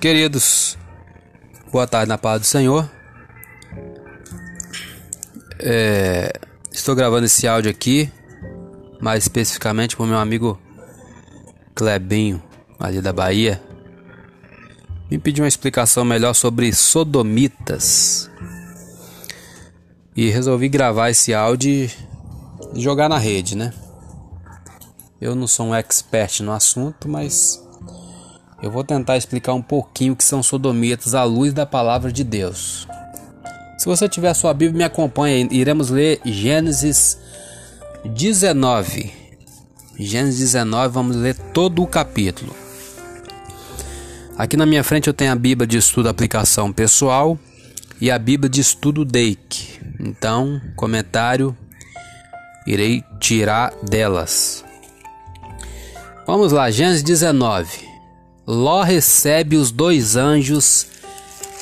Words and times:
Queridos, 0.00 0.78
boa 1.70 1.86
tarde 1.86 2.08
na 2.08 2.16
paz 2.16 2.40
do 2.40 2.46
Senhor. 2.46 2.90
É, 5.58 6.32
estou 6.72 6.94
gravando 6.94 7.26
esse 7.26 7.46
áudio 7.46 7.70
aqui, 7.70 8.10
mais 8.98 9.24
especificamente 9.24 9.94
para 9.94 10.04
o 10.06 10.08
meu 10.08 10.16
amigo 10.16 10.58
Clebinho, 11.74 12.42
ali 12.78 13.02
da 13.02 13.12
Bahia. 13.12 13.62
Me 15.10 15.18
pediu 15.18 15.44
uma 15.44 15.48
explicação 15.48 16.02
melhor 16.02 16.32
sobre 16.32 16.72
sodomitas. 16.72 18.30
E 20.16 20.30
resolvi 20.30 20.70
gravar 20.70 21.10
esse 21.10 21.34
áudio 21.34 21.70
e 21.70 21.90
jogar 22.80 23.10
na 23.10 23.18
rede, 23.18 23.54
né? 23.54 23.70
Eu 25.20 25.34
não 25.34 25.46
sou 25.46 25.66
um 25.66 25.74
expert 25.74 26.40
no 26.40 26.52
assunto, 26.52 27.06
mas 27.06 27.62
eu 28.62 28.70
vou 28.70 28.84
tentar 28.84 29.16
explicar 29.16 29.54
um 29.54 29.62
pouquinho 29.62 30.12
o 30.12 30.16
que 30.16 30.24
são 30.24 30.42
sodomitas 30.42 31.14
à 31.14 31.24
luz 31.24 31.52
da 31.52 31.64
palavra 31.64 32.12
de 32.12 32.22
Deus. 32.22 32.86
Se 33.78 33.86
você 33.86 34.06
tiver 34.08 34.28
a 34.28 34.34
sua 34.34 34.52
Bíblia, 34.52 34.76
me 34.76 34.84
acompanhe. 34.84 35.48
Iremos 35.50 35.88
ler 35.88 36.20
Gênesis 36.22 37.18
19. 38.04 39.10
Gênesis 39.98 40.40
19, 40.40 40.92
vamos 40.92 41.16
ler 41.16 41.34
todo 41.34 41.82
o 41.82 41.86
capítulo. 41.86 42.54
Aqui 44.36 44.56
na 44.56 44.66
minha 44.66 44.84
frente 44.84 45.06
eu 45.06 45.14
tenho 45.14 45.32
a 45.32 45.36
Bíblia 45.36 45.66
de 45.66 45.78
estudo 45.78 46.08
aplicação 46.08 46.72
pessoal 46.72 47.38
e 48.00 48.10
a 48.10 48.18
Bíblia 48.18 48.50
de 48.50 48.60
estudo 48.60 49.04
Dake. 49.04 49.80
Então, 49.98 50.60
comentário 50.76 51.56
irei 52.66 53.02
tirar 53.18 53.72
delas. 53.82 54.64
Vamos 56.26 56.52
lá, 56.52 56.70
Gênesis 56.70 57.02
19. 57.02 57.89
Ló 58.52 58.82
recebe 58.82 59.56
os 59.56 59.70
dois 59.70 60.16
anjos 60.16 60.88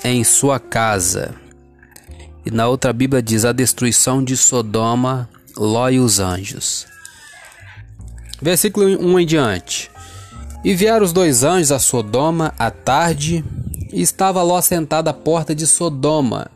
em 0.03 0.25
sua 0.25 0.59
casa. 0.59 1.35
E 2.47 2.51
na 2.51 2.67
outra 2.67 2.95
Bíblia 2.95 3.21
diz 3.21 3.45
a 3.45 3.53
destruição 3.53 4.25
de 4.25 4.35
Sodoma, 4.39 5.29
Ló 5.55 5.91
e 5.91 6.01
os 6.01 6.19
anjos. 6.19 6.87
Versículo 8.41 8.87
1 8.87 9.21
em 9.21 9.27
diante. 9.27 9.91
E 10.65 10.75
vieram 10.75 11.05
os 11.05 11.13
dois 11.13 11.45
anjos 11.45 11.73
a 11.73 11.79
Sodoma 11.79 12.55
à 12.59 12.71
tarde, 12.71 13.45
e 13.93 14.01
estava 14.01 14.43
Ló 14.43 14.59
sentado 14.63 15.09
à 15.09 15.13
porta 15.13 15.55
de 15.55 15.67
Sodoma. 15.67 16.51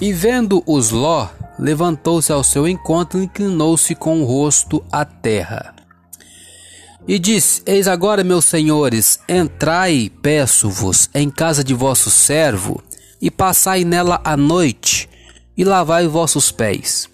E 0.00 0.10
vendo 0.10 0.62
os 0.66 0.90
Ló, 0.90 1.28
levantou-se 1.58 2.32
ao 2.32 2.42
seu 2.42 2.66
encontro 2.66 3.20
e 3.20 3.24
inclinou-se 3.24 3.94
com 3.94 4.22
o 4.22 4.24
rosto 4.24 4.82
à 4.90 5.04
terra. 5.04 5.73
E 7.06 7.18
disse: 7.18 7.62
Eis 7.66 7.86
agora, 7.86 8.24
meus 8.24 8.46
senhores, 8.46 9.20
entrai, 9.28 10.10
peço-vos, 10.22 11.10
em 11.14 11.28
casa 11.28 11.62
de 11.62 11.74
vosso 11.74 12.10
servo, 12.10 12.82
e 13.20 13.30
passai 13.30 13.84
nela 13.84 14.20
a 14.24 14.36
noite, 14.36 15.08
e 15.56 15.64
lavai 15.64 16.06
vossos 16.06 16.50
pés. 16.50 17.08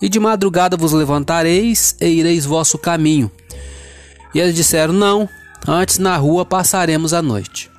E 0.00 0.08
de 0.08 0.20
madrugada 0.20 0.76
vos 0.76 0.92
levantareis, 0.92 1.96
e 2.00 2.06
ireis 2.06 2.44
vosso 2.44 2.76
caminho. 2.76 3.30
E 4.34 4.40
eles 4.40 4.54
disseram: 4.54 4.92
Não, 4.92 5.26
antes 5.66 5.98
na 5.98 6.16
rua 6.16 6.44
passaremos 6.44 7.14
a 7.14 7.22
noite. 7.22 7.70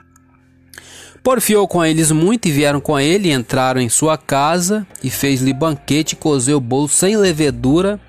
Porfiou 1.23 1.67
com 1.67 1.85
eles 1.85 2.11
muito 2.11 2.47
e 2.47 2.51
vieram 2.51 2.81
com 2.81 2.99
ele, 2.99 3.31
entraram 3.31 3.79
em 3.79 3.89
sua 3.89 4.17
casa, 4.17 4.85
e 5.03 5.11
fez-lhe 5.11 5.53
banquete, 5.53 6.15
cozeu 6.15 6.59
bolo 6.59 6.87
sem 6.87 7.15
levedura, 7.15 7.99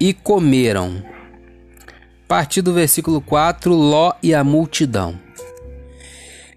e 0.00 0.14
comeram 0.14 1.02
partir 2.32 2.62
do 2.62 2.72
versículo 2.72 3.20
4, 3.20 3.74
Ló 3.74 4.14
e 4.22 4.34
a 4.34 4.42
multidão. 4.42 5.20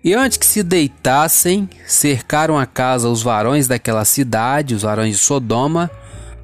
E 0.02 0.14
antes 0.14 0.38
que 0.38 0.46
se 0.46 0.64
deitassem, 0.64 1.70
cercaram 1.86 2.58
a 2.58 2.66
casa 2.66 3.10
os 3.10 3.22
varões 3.22 3.68
daquela 3.68 4.06
cidade, 4.06 4.74
os 4.74 4.84
varões 4.84 5.18
de 5.18 5.22
Sodoma, 5.22 5.92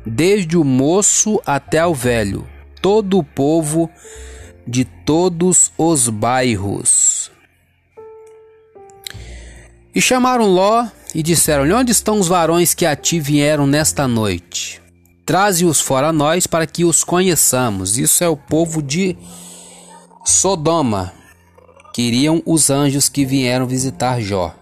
desde 0.06 0.58
o 0.58 0.66
moço 0.66 1.42
até 1.46 1.86
o 1.86 1.94
velho, 1.94 2.46
todo 2.82 3.18
o 3.18 3.24
povo 3.24 3.90
de 4.68 4.84
todos 4.84 5.72
os 5.78 6.10
bairros. 6.10 7.32
E 9.96 10.02
chamaram 10.02 10.46
Ló 10.46 10.86
e 11.16 11.24
disseram-lhe: 11.24 11.72
Onde 11.72 11.94
estão 11.94 12.20
os 12.20 12.28
varões 12.28 12.74
que 12.74 12.86
a 12.86 12.98
ti 12.98 13.18
vieram 13.18 13.66
nesta 13.66 14.10
noite? 14.10 14.81
Traze-os 15.32 15.80
fora 15.80 16.12
nós 16.12 16.46
para 16.46 16.68
que 16.68 16.84
os 16.84 17.06
conheçamos. 17.06 17.98
Isso 17.98 18.22
é 18.22 18.28
o 18.28 18.36
povo 18.36 18.82
de 18.82 19.18
Sodoma. 20.26 21.14
Queriam 21.94 22.44
os 22.46 22.70
anjos 22.70 23.08
que 23.08 23.24
vieram 23.24 23.66
visitar 23.66 24.20
Jó. 24.20 24.54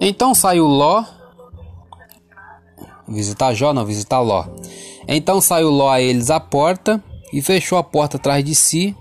Então 0.00 0.34
saiu 0.34 0.66
Ló. 0.66 1.04
Visitar 3.06 3.54
Jó, 3.54 3.72
não, 3.72 3.86
visitar 3.86 4.18
Ló. 4.18 4.46
Então 5.06 5.40
saiu 5.40 5.70
Ló 5.70 5.90
a 5.90 6.00
eles 6.00 6.30
à 6.30 6.40
porta 6.40 7.00
e 7.32 7.40
fechou 7.40 7.78
a 7.78 7.84
porta 7.84 8.16
atrás 8.16 8.44
de 8.44 8.56
si 8.56 8.92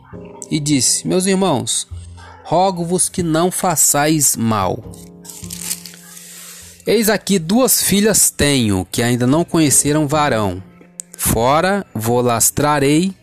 e 0.52 0.60
disse: 0.60 1.08
Meus 1.08 1.26
irmãos, 1.26 1.88
rogo-vos 2.44 3.10
que 3.10 3.24
não 3.24 3.50
façais 3.50 4.36
mal. 4.36 4.78
Eis 6.86 7.10
aqui 7.10 7.40
duas 7.40 7.82
filhas 7.82 8.30
tenho, 8.30 8.86
que 8.92 9.02
ainda 9.02 9.26
não 9.26 9.46
conheceram 9.46 10.06
varão. 10.06 10.62
Fora 11.18 11.86
vou 11.96 12.20
lastrarei, 12.20 13.14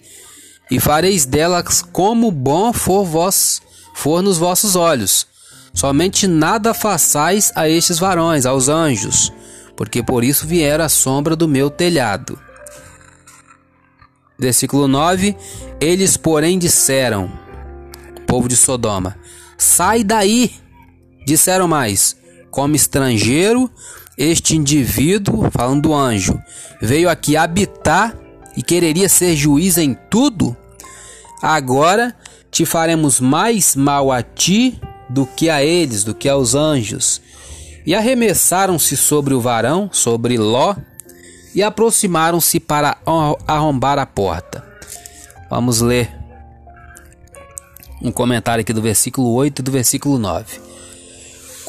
e 0.71 0.81
fareis 0.81 1.27
delas 1.27 1.83
como 1.83 2.31
bom 2.31 2.73
for 2.73 3.05
vós, 3.05 3.61
for 3.95 4.23
nos 4.23 4.39
vossos 4.39 4.77
olhos. 4.77 5.27
Somente 5.75 6.27
nada 6.27 6.73
façais 6.73 7.53
a 7.55 7.69
estes 7.69 7.99
varões, 7.99 8.47
aos 8.47 8.69
anjos, 8.69 9.31
porque 9.77 10.03
por 10.03 10.25
isso 10.25 10.47
vieram 10.47 10.85
a 10.87 10.89
sombra 10.89 11.37
do 11.37 11.47
meu 11.47 11.69
telhado. 11.69 12.39
Versículo 14.39 14.89
9: 14.89 15.37
Eles, 15.79 16.17
porém, 16.17 16.59
disseram, 16.59 17.31
povo 18.27 18.49
de 18.49 18.57
Sodoma: 18.57 19.19
Sai 19.59 20.03
daí! 20.03 20.51
Disseram 21.27 21.69
mais: 21.69 22.17
como 22.51 22.75
estrangeiro, 22.75 23.71
este 24.17 24.57
indivíduo, 24.57 25.51
falando 25.51 25.83
do 25.83 25.95
anjo, 25.95 26.39
veio 26.81 27.09
aqui 27.09 27.37
habitar 27.37 28.15
e 28.57 28.63
quereria 28.63 29.09
ser 29.09 29.35
juiz 29.37 29.79
em 29.79 29.97
tudo? 30.11 30.57
Agora 31.41 32.15
te 32.51 32.67
faremos 32.67 33.21
mais 33.21 33.75
mal 33.75 34.13
a 34.13 34.23
ti 34.23 34.81
do 35.09 35.25
que 35.25 35.49
a 35.49 35.63
eles, 35.63 36.05
do 36.05 36.15
que 36.15 36.29
aos 36.29 36.55
anjos. 36.55 37.21
E 37.87 37.95
arremessaram-se 37.95 38.97
sobre 38.97 39.33
o 39.33 39.41
varão, 39.41 39.89
sobre 39.93 40.37
Ló, 40.37 40.77
e 41.55 41.63
aproximaram-se 41.63 42.61
para 42.61 42.99
arrombar 43.47 43.99
a 43.99 44.07
porta. 44.07 44.65
Vamos 45.49 45.81
ler 45.81 46.15
um 48.03 48.13
comentário 48.13 48.63
aqui 48.63 48.73
do 48.73 48.83
versículo 48.83 49.33
8 49.33 49.61
e 49.61 49.63
do 49.63 49.73
versículo 49.73 50.19
9. 50.19 50.70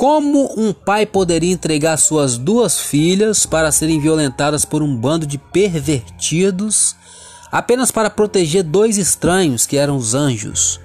Como 0.01 0.51
um 0.57 0.73
pai 0.73 1.05
poderia 1.05 1.53
entregar 1.53 1.95
suas 1.95 2.35
duas 2.35 2.79
filhas 2.81 3.45
para 3.45 3.71
serem 3.71 3.99
violentadas 3.99 4.65
por 4.65 4.81
um 4.81 4.95
bando 4.95 5.27
de 5.27 5.37
pervertidos 5.37 6.95
apenas 7.51 7.91
para 7.91 8.09
proteger 8.09 8.63
dois 8.63 8.97
estranhos 8.97 9.67
que 9.67 9.77
eram 9.77 9.95
os 9.95 10.15
anjos? 10.15 10.79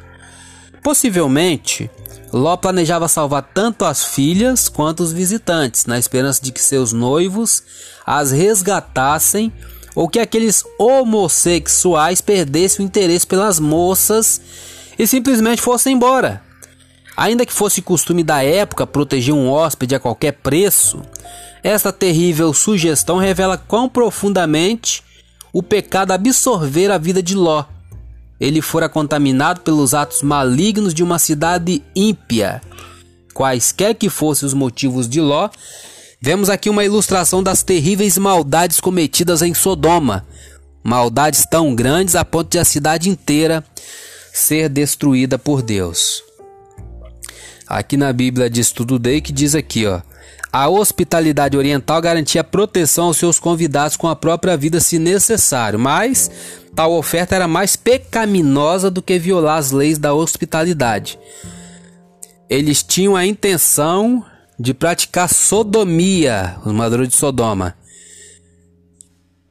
Possivelmente, 0.82 1.90
Ló 2.30 2.58
planejava 2.58 3.08
salvar 3.08 3.50
tanto 3.54 3.86
as 3.86 4.04
filhas 4.04 4.68
quanto 4.68 5.02
os 5.02 5.14
visitantes, 5.14 5.86
na 5.86 5.98
esperança 5.98 6.42
de 6.42 6.52
que 6.52 6.60
seus 6.60 6.92
noivos 6.92 7.62
as 8.04 8.32
resgatassem 8.32 9.50
ou 9.94 10.10
que 10.10 10.18
aqueles 10.18 10.62
homossexuais 10.78 12.20
perdessem 12.20 12.84
o 12.84 12.86
interesse 12.86 13.26
pelas 13.26 13.58
moças 13.58 14.42
e 14.98 15.06
simplesmente 15.06 15.62
fossem 15.62 15.94
embora. 15.94 16.44
Ainda 17.16 17.46
que 17.46 17.52
fosse 17.52 17.80
costume 17.80 18.22
da 18.22 18.42
época 18.42 18.86
proteger 18.86 19.34
um 19.34 19.48
hóspede 19.48 19.94
a 19.94 20.00
qualquer 20.00 20.32
preço, 20.32 21.00
esta 21.62 21.90
terrível 21.90 22.52
sugestão 22.52 23.16
revela 23.16 23.56
quão 23.56 23.88
profundamente 23.88 25.02
o 25.52 25.62
pecado 25.62 26.12
absorver 26.12 26.90
a 26.90 26.98
vida 26.98 27.22
de 27.22 27.34
Ló. 27.34 27.64
Ele 28.38 28.60
fora 28.60 28.86
contaminado 28.86 29.62
pelos 29.62 29.94
atos 29.94 30.20
malignos 30.20 30.92
de 30.92 31.02
uma 31.02 31.18
cidade 31.18 31.82
ímpia. 31.94 32.60
Quaisquer 33.32 33.94
que 33.94 34.10
fossem 34.10 34.46
os 34.46 34.52
motivos 34.52 35.08
de 35.08 35.18
Ló, 35.20 35.48
vemos 36.20 36.50
aqui 36.50 36.68
uma 36.68 36.84
ilustração 36.84 37.42
das 37.42 37.62
terríveis 37.62 38.18
maldades 38.18 38.78
cometidas 38.78 39.40
em 39.40 39.54
Sodoma. 39.54 40.26
Maldades 40.84 41.46
tão 41.50 41.74
grandes 41.74 42.14
a 42.14 42.26
ponto 42.26 42.50
de 42.50 42.58
a 42.58 42.64
cidade 42.64 43.08
inteira 43.08 43.64
ser 44.34 44.68
destruída 44.68 45.38
por 45.38 45.62
Deus. 45.62 46.25
Aqui 47.66 47.96
na 47.96 48.12
Bíblia 48.12 48.48
de 48.48 48.60
Estudo 48.60 48.98
Day 48.98 49.20
que 49.20 49.32
diz 49.32 49.54
aqui, 49.54 49.86
ó. 49.86 50.00
A 50.52 50.68
hospitalidade 50.68 51.56
oriental 51.56 52.00
garantia 52.00 52.44
proteção 52.44 53.06
aos 53.06 53.16
seus 53.16 53.38
convidados 53.38 53.96
com 53.96 54.08
a 54.08 54.14
própria 54.14 54.56
vida 54.56 54.80
se 54.80 54.98
necessário, 54.98 55.78
mas 55.78 56.30
tal 56.74 56.92
oferta 56.92 57.34
era 57.34 57.48
mais 57.48 57.74
pecaminosa 57.74 58.90
do 58.90 59.02
que 59.02 59.18
violar 59.18 59.58
as 59.58 59.72
leis 59.72 59.98
da 59.98 60.14
hospitalidade. 60.14 61.18
Eles 62.48 62.82
tinham 62.82 63.16
a 63.16 63.26
intenção 63.26 64.24
de 64.58 64.72
praticar 64.72 65.28
sodomia, 65.28 66.56
os 66.64 66.72
moradores 66.72 67.08
de 67.08 67.16
Sodoma. 67.16 67.74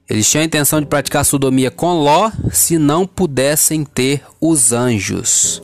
Eles 0.10 0.30
tinham 0.30 0.42
a 0.44 0.46
intenção 0.46 0.80
de 0.80 0.88
praticar 0.88 1.26
sodomia 1.26 1.70
com 1.70 2.02
Ló 2.02 2.32
se 2.52 2.78
não 2.78 3.06
pudessem 3.06 3.84
ter 3.84 4.24
os 4.40 4.72
anjos. 4.72 5.62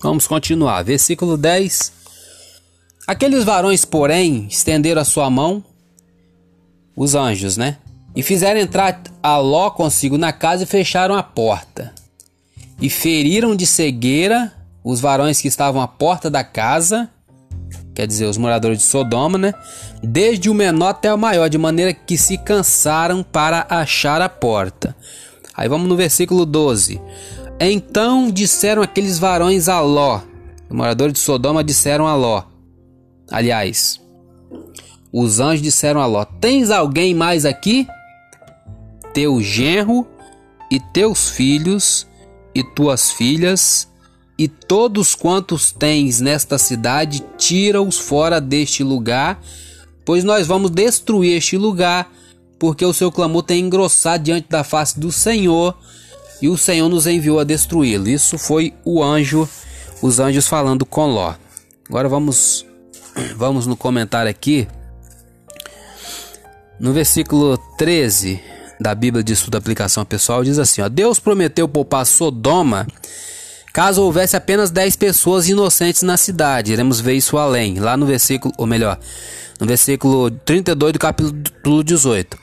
Vamos 0.00 0.26
continuar. 0.26 0.82
Versículo 0.82 1.36
10. 1.36 1.92
Aqueles 3.06 3.44
varões, 3.44 3.84
porém, 3.84 4.46
estenderam 4.50 5.02
a 5.02 5.04
sua 5.04 5.30
mão, 5.30 5.64
os 6.94 7.14
anjos, 7.14 7.56
né? 7.56 7.78
E 8.14 8.22
fizeram 8.22 8.60
entrar 8.60 9.02
a 9.22 9.36
Ló 9.38 9.70
consigo 9.70 10.18
na 10.18 10.32
casa 10.32 10.64
e 10.64 10.66
fecharam 10.66 11.14
a 11.14 11.22
porta. 11.22 11.94
E 12.80 12.90
feriram 12.90 13.56
de 13.56 13.66
cegueira 13.66 14.52
os 14.84 15.00
varões 15.00 15.40
que 15.40 15.48
estavam 15.48 15.80
à 15.80 15.88
porta 15.88 16.30
da 16.30 16.44
casa 16.44 17.10
quer 17.98 18.06
dizer, 18.06 18.26
os 18.26 18.38
moradores 18.38 18.78
de 18.78 18.84
Sodoma, 18.84 19.36
né? 19.36 19.52
Desde 20.00 20.48
o 20.48 20.54
menor 20.54 20.90
até 20.90 21.12
o 21.12 21.18
maior, 21.18 21.48
de 21.48 21.58
maneira 21.58 21.92
que 21.92 22.16
se 22.16 22.38
cansaram 22.38 23.24
para 23.24 23.66
achar 23.68 24.22
a 24.22 24.28
porta. 24.28 24.94
Aí 25.52 25.68
vamos 25.68 25.88
no 25.88 25.96
versículo 25.96 26.46
12. 26.46 27.00
Então 27.60 28.30
disseram 28.30 28.82
aqueles 28.82 29.18
varões 29.18 29.68
a 29.68 29.80
Ló, 29.80 30.20
moradores 30.70 31.14
de 31.14 31.18
Sodoma 31.18 31.64
disseram 31.64 32.06
a 32.06 32.14
Ló. 32.14 32.44
Aliás, 33.30 34.00
os 35.12 35.40
anjos 35.40 35.62
disseram 35.62 36.00
a 36.00 36.06
Ló: 36.06 36.24
Tens 36.24 36.70
alguém 36.70 37.14
mais 37.14 37.44
aqui? 37.44 37.86
Teu 39.12 39.40
genro 39.40 40.06
e 40.70 40.78
teus 40.78 41.30
filhos 41.30 42.06
e 42.54 42.62
tuas 42.62 43.10
filhas 43.10 43.88
e 44.38 44.46
todos 44.46 45.16
quantos 45.16 45.72
tens 45.72 46.20
nesta 46.20 46.58
cidade, 46.58 47.24
tira-os 47.36 47.98
fora 47.98 48.40
deste 48.40 48.84
lugar, 48.84 49.42
pois 50.04 50.22
nós 50.22 50.46
vamos 50.46 50.70
destruir 50.70 51.36
este 51.36 51.56
lugar, 51.56 52.08
porque 52.56 52.84
o 52.84 52.92
seu 52.92 53.10
clamor 53.10 53.42
tem 53.42 53.64
engrossado 53.64 54.22
diante 54.22 54.48
da 54.48 54.62
face 54.62 55.00
do 55.00 55.10
Senhor, 55.10 55.76
e 56.40 56.48
o 56.48 56.56
Senhor 56.56 56.88
nos 56.88 57.06
enviou 57.06 57.40
a 57.40 57.44
destruí-lo. 57.44 58.08
Isso 58.08 58.38
foi 58.38 58.74
o 58.84 59.02
anjo, 59.02 59.48
os 60.02 60.20
anjos 60.20 60.46
falando 60.46 60.86
com 60.86 61.06
Ló. 61.06 61.34
Agora 61.88 62.08
vamos 62.08 62.66
vamos 63.36 63.66
no 63.66 63.76
comentário 63.76 64.30
aqui. 64.30 64.66
No 66.78 66.92
versículo 66.92 67.58
13 67.76 68.40
da 68.80 68.94
Bíblia 68.94 69.24
de 69.24 69.32
Estudo 69.32 69.56
Aplicação 69.56 70.04
Pessoal 70.04 70.44
diz 70.44 70.58
assim: 70.58 70.80
ó, 70.80 70.88
Deus 70.88 71.18
prometeu 71.18 71.68
poupar 71.68 72.06
Sodoma 72.06 72.86
Caso 73.72 74.02
houvesse 74.02 74.36
apenas 74.36 74.72
10 74.72 74.96
pessoas 74.96 75.48
inocentes 75.48 76.02
na 76.02 76.16
cidade, 76.16 76.72
iremos 76.72 77.00
ver 77.00 77.14
isso 77.14 77.38
além, 77.38 77.78
lá 77.78 77.96
no 77.96 78.06
versículo, 78.06 78.52
ou 78.58 78.66
melhor, 78.66 78.98
no 79.60 79.66
versículo 79.66 80.30
32 80.30 80.94
do 80.94 80.98
capítulo 80.98 81.84
18. 81.84 82.36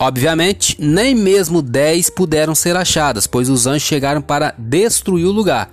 Obviamente, 0.00 0.76
nem 0.78 1.14
mesmo 1.14 1.60
10 1.60 2.10
puderam 2.10 2.54
ser 2.54 2.76
achadas, 2.76 3.26
pois 3.26 3.48
os 3.48 3.66
anjos 3.66 3.82
chegaram 3.82 4.22
para 4.22 4.54
destruir 4.56 5.26
o 5.26 5.32
lugar. 5.32 5.70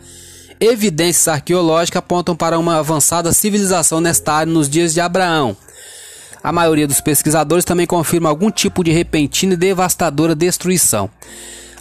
Evidências 0.59 1.27
arqueológicas 1.27 1.99
apontam 1.99 2.35
para 2.35 2.57
uma 2.57 2.79
avançada 2.79 3.31
civilização 3.33 4.01
nesta 4.01 4.33
área 4.33 4.51
nos 4.51 4.67
dias 4.67 4.93
de 4.93 5.01
Abraão. 5.01 5.55
A 6.41 6.51
maioria 6.51 6.87
dos 6.87 7.01
pesquisadores 7.01 7.65
também 7.65 7.85
confirma 7.85 8.29
algum 8.29 8.49
tipo 8.49 8.83
de 8.83 8.91
repentina 8.91 9.53
e 9.53 9.57
devastadora 9.57 10.33
destruição. 10.33 11.09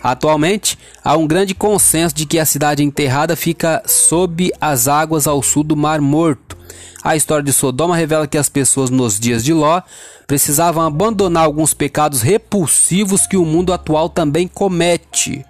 Atualmente, 0.03 0.79
há 1.03 1.17
um 1.17 1.27
grande 1.27 1.55
consenso 1.55 2.15
de 2.15 2.27
que 2.27 2.39
a 2.39 2.45
cidade 2.45 2.83
enterrada 2.83 3.37
fica 3.37 3.83
sob 3.87 4.53
as 4.61 4.87
águas 4.87 5.27
ao 5.27 5.43
sul 5.43 5.65
do 5.65 5.75
Mar 5.75 6.01
Morto. 6.01 6.59
A 7.03 7.17
história 7.17 7.45
de 7.45 7.53
Sodoma 7.53 7.97
revela 7.97 8.27
que 8.27 8.39
as 8.39 8.49
pessoas 8.49 8.91
nos 8.91 9.19
dias 9.21 9.45
de 9.45 9.53
Ló 9.53 9.83
precisavam 10.27 10.83
abandonar 10.85 11.45
alguns 11.45 11.75
pecados 11.75 12.23
repulsivos 12.23 13.27
que 13.27 13.37
o 13.37 13.45
mundo 13.45 13.73
atual 13.73 14.09
também 14.09 14.49
comete. 14.49 15.45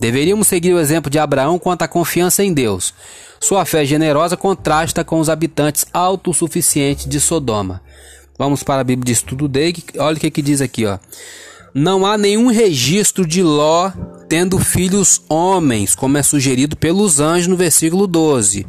Deveríamos 0.00 0.48
seguir 0.48 0.74
o 0.74 0.80
exemplo 0.80 1.10
de 1.10 1.18
Abraão 1.18 1.58
quanto 1.58 1.82
à 1.82 1.88
confiança 1.88 2.42
em 2.42 2.52
Deus. 2.52 2.92
Sua 3.40 3.64
fé 3.64 3.84
generosa 3.84 4.36
contrasta 4.36 5.04
com 5.04 5.20
os 5.20 5.28
habitantes 5.28 5.86
autossuficientes 5.92 7.06
de 7.06 7.20
Sodoma. 7.20 7.80
Vamos 8.36 8.62
para 8.62 8.80
a 8.80 8.84
Bíblia 8.84 9.06
de 9.06 9.12
Estudo 9.12 9.48
Day. 9.48 9.74
Olha 9.98 10.16
o 10.16 10.20
que, 10.20 10.30
que 10.30 10.42
diz 10.42 10.60
aqui, 10.60 10.86
ó. 10.86 10.98
Não 11.74 12.06
há 12.06 12.16
nenhum 12.16 12.48
registro 12.48 13.26
de 13.26 13.42
Ló 13.42 13.90
tendo 14.28 14.58
filhos 14.58 15.22
homens, 15.28 15.94
como 15.94 16.18
é 16.18 16.22
sugerido 16.22 16.76
pelos 16.76 17.20
anjos 17.20 17.46
no 17.46 17.56
versículo 17.56 18.06
12. 18.06 18.66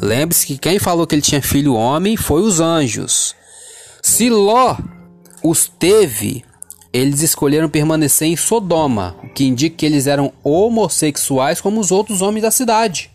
Lembre-se 0.00 0.46
que 0.46 0.56
quem 0.56 0.78
falou 0.78 1.06
que 1.06 1.14
ele 1.14 1.22
tinha 1.22 1.42
filho 1.42 1.74
homem 1.74 2.16
foi 2.16 2.40
os 2.40 2.58
anjos. 2.58 3.34
Se 4.02 4.30
Ló 4.30 4.76
os 5.42 5.68
teve, 5.68 6.42
eles 6.90 7.20
escolheram 7.20 7.68
permanecer 7.68 8.28
em 8.28 8.36
Sodoma, 8.36 9.14
o 9.22 9.28
que 9.28 9.44
indica 9.44 9.76
que 9.76 9.84
eles 9.86 10.06
eram 10.06 10.32
homossexuais 10.42 11.60
como 11.60 11.80
os 11.80 11.90
outros 11.90 12.22
homens 12.22 12.42
da 12.42 12.50
cidade. 12.50 13.10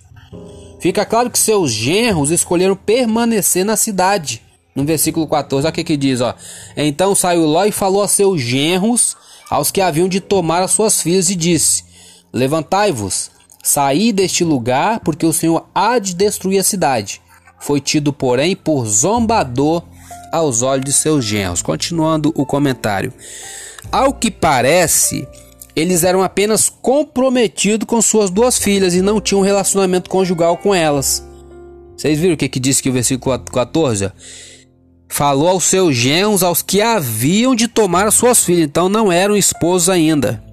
Fica 0.80 1.04
claro 1.04 1.32
que 1.32 1.40
seus 1.40 1.72
genros 1.72 2.30
escolheram 2.30 2.76
permanecer 2.76 3.66
na 3.66 3.76
cidade. 3.76 4.44
No 4.76 4.86
versículo 4.86 5.28
14, 5.28 5.66
olha 5.66 5.72
o 5.72 5.74
que, 5.74 5.84
que 5.84 5.98
diz: 5.98 6.22
ó. 6.22 6.36
Então 6.78 7.16
saiu 7.16 7.46
Ló 7.46 7.66
e 7.66 7.72
falou 7.72 8.04
a 8.04 8.08
seus 8.08 8.40
genros, 8.42 9.18
aos 9.50 9.72
que 9.72 9.82
haviam 9.82 10.08
de 10.08 10.20
tomar 10.20 10.62
as 10.62 10.72
suas 10.72 11.02
filhas, 11.02 11.30
e 11.32 11.36
disse: 11.36 11.84
Levantai-vos, 12.32 13.32
saí 13.66 14.14
deste 14.14 14.44
lugar, 14.44 15.00
porque 15.00 15.26
o 15.26 15.34
Senhor 15.34 15.68
há 15.74 15.98
de 15.98 16.14
destruir 16.14 16.60
a 16.60 16.64
cidade. 16.64 17.22
Foi 17.60 17.82
tido, 17.82 18.14
porém, 18.14 18.56
por 18.56 18.86
zombador 18.86 19.84
aos 20.32 20.62
olhos 20.62 20.86
de 20.86 20.94
seus 20.94 21.26
genros. 21.26 21.62
Continuando 21.62 22.32
o 22.36 22.46
comentário. 22.46 23.12
Ao 23.92 24.14
que 24.14 24.30
parece, 24.30 25.28
eles 25.76 26.04
eram 26.04 26.22
apenas 26.22 26.70
comprometidos 26.70 27.88
com 27.88 28.02
suas 28.02 28.30
duas 28.30 28.58
filhas 28.58 28.94
e 28.94 29.02
não 29.02 29.20
tinham 29.20 29.42
relacionamento 29.42 30.10
conjugal 30.10 30.58
com 30.58 30.74
elas. 30.74 31.26
Vocês 31.98 32.20
viram 32.20 32.36
o 32.36 32.38
que, 32.38 32.50
que 32.50 32.60
disse 32.60 32.84
que 32.84 32.90
o 32.90 32.94
versículo 32.94 33.40
14? 33.40 34.12
falou 35.08 35.48
aos 35.48 35.64
seus 35.64 35.96
genros, 35.96 36.44
aos 36.44 36.62
que 36.62 36.82
haviam 36.82 37.56
de 37.56 37.68
tomar 37.68 38.06
as 38.06 38.16
suas 38.16 38.44
filhas, 38.44 38.66
então 38.66 38.90
não 38.90 39.12
eram 39.12 39.38
esposos 39.38 39.90
ainda. 39.90 40.44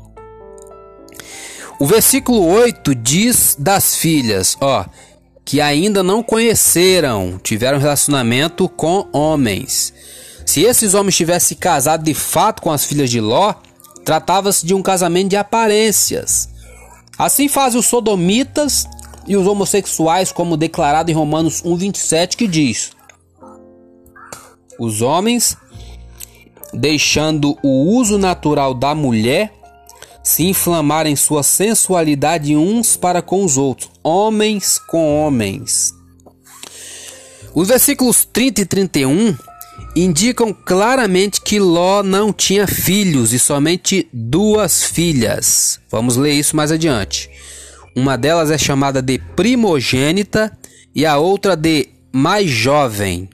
O 1.79 1.87
versículo 1.87 2.47
8 2.47 2.95
diz 2.95 3.57
das 3.59 3.97
filhas, 3.97 4.57
ó, 4.61 4.87
que 5.45 5.61
ainda 5.61 6.03
não 6.03 6.23
conheceram, 6.23 7.41
tiveram 7.43 7.79
relacionamento 7.79 8.69
com 8.69 9.09
homens. 9.13 9.93
Se 10.47 10.63
esses 10.63 10.95
homens 10.95 11.17
tivessem 11.17 11.57
casado 11.57 12.05
de 12.05 12.15
fato 12.15 12.63
com 12.63 12.71
as 12.71 12.85
filhas 12.85 13.11
de 13.11 13.21
Ló, 13.21 13.55
tratava-se 14.05 14.65
de 14.65 14.75
um 14.75 14.83
casamento 14.83 15.31
de 15.31 15.37
aparências. 15.37 16.49
Assim 17.19 17.49
fazem 17.49 17.81
os 17.81 17.87
sodomitas 17.87 18.87
e 19.27 19.37
os 19.37 19.47
homossexuais, 19.47 20.33
como 20.33 20.57
declarado 20.57 21.11
em 21.11 21.15
Romanos 21.15 21.63
1:27 21.63 22.37
que 22.37 22.47
diz: 22.47 22.93
os 24.79 25.03
homens, 25.03 25.57
deixando 26.73 27.57
o 27.63 27.97
uso 27.97 28.19
natural 28.19 28.75
da 28.75 28.95
mulher, 28.95 29.53
se 30.23 30.45
inflamarem 30.45 31.17
sua 31.17 31.43
sensualidade 31.43 32.57
uns 32.57 32.97
para 32.97 33.21
com 33.21 33.45
os 33.45 33.57
outros, 33.57 33.91
homens 34.03 34.79
com 34.79 35.25
homens. 35.25 35.95
Os 37.55 37.69
versículos 37.69 38.25
30 38.25 38.61
e 38.63 38.65
31 38.65 39.37
indicam 39.95 40.53
claramente 40.55 41.41
que 41.41 41.59
Ló 41.59 42.03
não 42.03 42.33
tinha 42.33 42.67
filhos 42.67 43.33
e 43.33 43.39
somente 43.39 44.09
duas 44.13 44.85
filhas. 44.85 45.79
Vamos 45.91 46.17
ler 46.17 46.33
isso 46.33 46.57
mais 46.57 46.73
adiante. 46.73 47.29
Uma 47.95 48.17
delas 48.17 48.51
é 48.51 48.57
chamada 48.57 49.03
de 49.03 49.19
primogênita 49.19 50.57
e 50.95 51.05
a 51.05 51.19
outra 51.19 51.55
de 51.55 51.89
mais 52.11 52.49
jovem. 52.49 53.29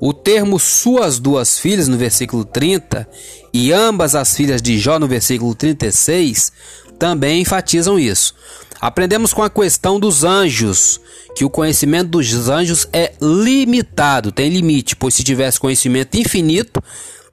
O 0.00 0.12
termo 0.12 0.58
suas 0.58 1.18
duas 1.18 1.58
filhas 1.58 1.88
no 1.88 1.96
versículo 1.96 2.44
30 2.44 3.08
e 3.52 3.72
ambas 3.72 4.14
as 4.14 4.34
filhas 4.34 4.60
de 4.60 4.78
Jó 4.78 4.98
no 4.98 5.08
versículo 5.08 5.54
36 5.54 6.52
também 6.98 7.40
enfatizam 7.40 7.98
isso. 7.98 8.34
Aprendemos 8.80 9.32
com 9.32 9.42
a 9.42 9.50
questão 9.50 9.98
dos 9.98 10.22
anjos, 10.22 11.00
que 11.34 11.44
o 11.44 11.50
conhecimento 11.50 12.10
dos 12.10 12.48
anjos 12.48 12.86
é 12.92 13.14
limitado, 13.20 14.30
tem 14.30 14.50
limite, 14.50 14.94
pois 14.94 15.14
se 15.14 15.24
tivesse 15.24 15.58
conhecimento 15.58 16.16
infinito, 16.16 16.82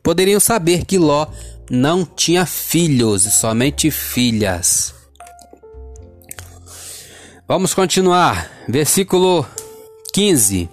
poderiam 0.01 0.39
saber 0.39 0.85
que 0.85 0.97
Ló 0.97 1.27
não 1.69 2.05
tinha 2.05 2.45
filhos, 2.45 3.23
somente 3.23 3.91
filhas. 3.91 4.93
Vamos 7.47 7.73
continuar. 7.73 8.49
Versículo 8.67 9.45
15. 10.13 10.69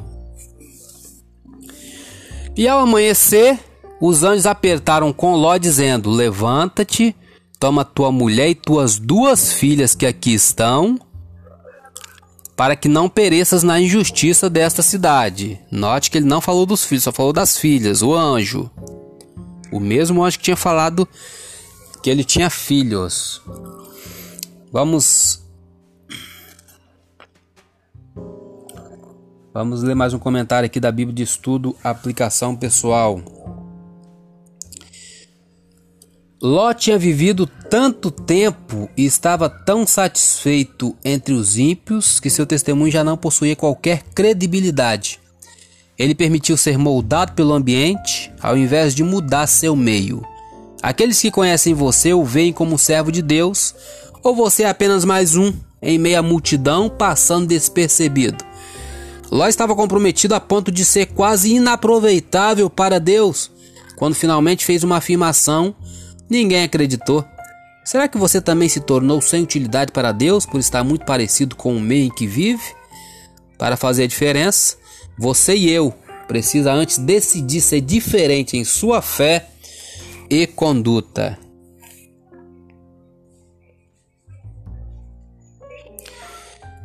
E 2.60 2.68
ao 2.68 2.80
amanhecer, 2.80 3.58
os 3.98 4.22
anjos 4.22 4.44
apertaram 4.44 5.14
com 5.14 5.34
Ló, 5.34 5.56
dizendo: 5.56 6.10
Levanta-te, 6.10 7.16
toma 7.58 7.86
tua 7.86 8.12
mulher 8.12 8.50
e 8.50 8.54
tuas 8.54 8.98
duas 8.98 9.50
filhas 9.50 9.94
que 9.94 10.04
aqui 10.04 10.34
estão, 10.34 11.00
para 12.54 12.76
que 12.76 12.86
não 12.86 13.08
pereças 13.08 13.62
na 13.62 13.80
injustiça 13.80 14.50
desta 14.50 14.82
cidade. 14.82 15.58
Note 15.70 16.10
que 16.10 16.18
ele 16.18 16.26
não 16.26 16.42
falou 16.42 16.66
dos 16.66 16.84
filhos, 16.84 17.04
só 17.04 17.12
falou 17.12 17.32
das 17.32 17.56
filhas, 17.56 18.02
o 18.02 18.14
anjo. 18.14 18.70
O 19.72 19.80
mesmo 19.80 20.22
anjo 20.22 20.36
que 20.36 20.44
tinha 20.44 20.56
falado 20.56 21.08
que 22.02 22.10
ele 22.10 22.24
tinha 22.24 22.50
filhos. 22.50 23.40
Vamos 24.70 25.40
Vamos 29.52 29.82
ler 29.82 29.96
mais 29.96 30.14
um 30.14 30.18
comentário 30.18 30.66
aqui 30.66 30.78
da 30.78 30.92
Bíblia 30.92 31.12
de 31.12 31.24
Estudo, 31.24 31.74
aplicação 31.82 32.54
pessoal. 32.54 33.20
Ló 36.40 36.72
tinha 36.72 36.96
vivido 36.96 37.48
tanto 37.68 38.12
tempo 38.12 38.88
e 38.96 39.04
estava 39.04 39.50
tão 39.50 39.84
satisfeito 39.84 40.96
entre 41.04 41.34
os 41.34 41.58
ímpios 41.58 42.20
que 42.20 42.30
seu 42.30 42.46
testemunho 42.46 42.92
já 42.92 43.02
não 43.02 43.16
possuía 43.16 43.56
qualquer 43.56 44.04
credibilidade. 44.14 45.18
Ele 45.98 46.14
permitiu 46.14 46.56
ser 46.56 46.78
moldado 46.78 47.32
pelo 47.32 47.52
ambiente 47.52 48.32
ao 48.40 48.56
invés 48.56 48.94
de 48.94 49.02
mudar 49.02 49.48
seu 49.48 49.74
meio. 49.74 50.24
Aqueles 50.80 51.20
que 51.20 51.30
conhecem 51.30 51.74
você 51.74 52.14
o 52.14 52.24
veem 52.24 52.52
como 52.52 52.76
um 52.76 52.78
servo 52.78 53.10
de 53.10 53.20
Deus, 53.20 53.74
ou 54.22 54.32
você 54.32 54.62
é 54.62 54.68
apenas 54.68 55.04
mais 55.04 55.34
um 55.34 55.52
em 55.82 55.98
meio 55.98 56.20
à 56.20 56.22
multidão 56.22 56.88
passando 56.88 57.48
despercebido. 57.48 58.49
Ló 59.30 59.46
estava 59.46 59.76
comprometido 59.76 60.34
a 60.34 60.40
ponto 60.40 60.72
de 60.72 60.84
ser 60.84 61.06
quase 61.06 61.54
inaproveitável 61.54 62.68
para 62.68 62.98
Deus. 62.98 63.50
Quando 63.96 64.14
finalmente 64.14 64.64
fez 64.64 64.82
uma 64.82 64.96
afirmação, 64.96 65.74
ninguém 66.28 66.64
acreditou. 66.64 67.24
Será 67.84 68.08
que 68.08 68.18
você 68.18 68.40
também 68.40 68.68
se 68.68 68.80
tornou 68.80 69.20
sem 69.20 69.42
utilidade 69.42 69.92
para 69.92 70.10
Deus 70.10 70.44
por 70.44 70.58
estar 70.58 70.82
muito 70.82 71.04
parecido 71.04 71.54
com 71.54 71.76
o 71.76 71.80
meio 71.80 72.06
em 72.06 72.10
que 72.14 72.26
vive? 72.26 72.62
Para 73.56 73.76
fazer 73.76 74.04
a 74.04 74.08
diferença, 74.08 74.76
você 75.18 75.54
e 75.54 75.70
eu 75.70 75.94
precisa 76.26 76.72
antes 76.72 76.98
decidir 76.98 77.60
ser 77.60 77.80
diferente 77.80 78.56
em 78.56 78.64
sua 78.64 79.00
fé 79.00 79.48
e 80.28 80.46
conduta. 80.46 81.38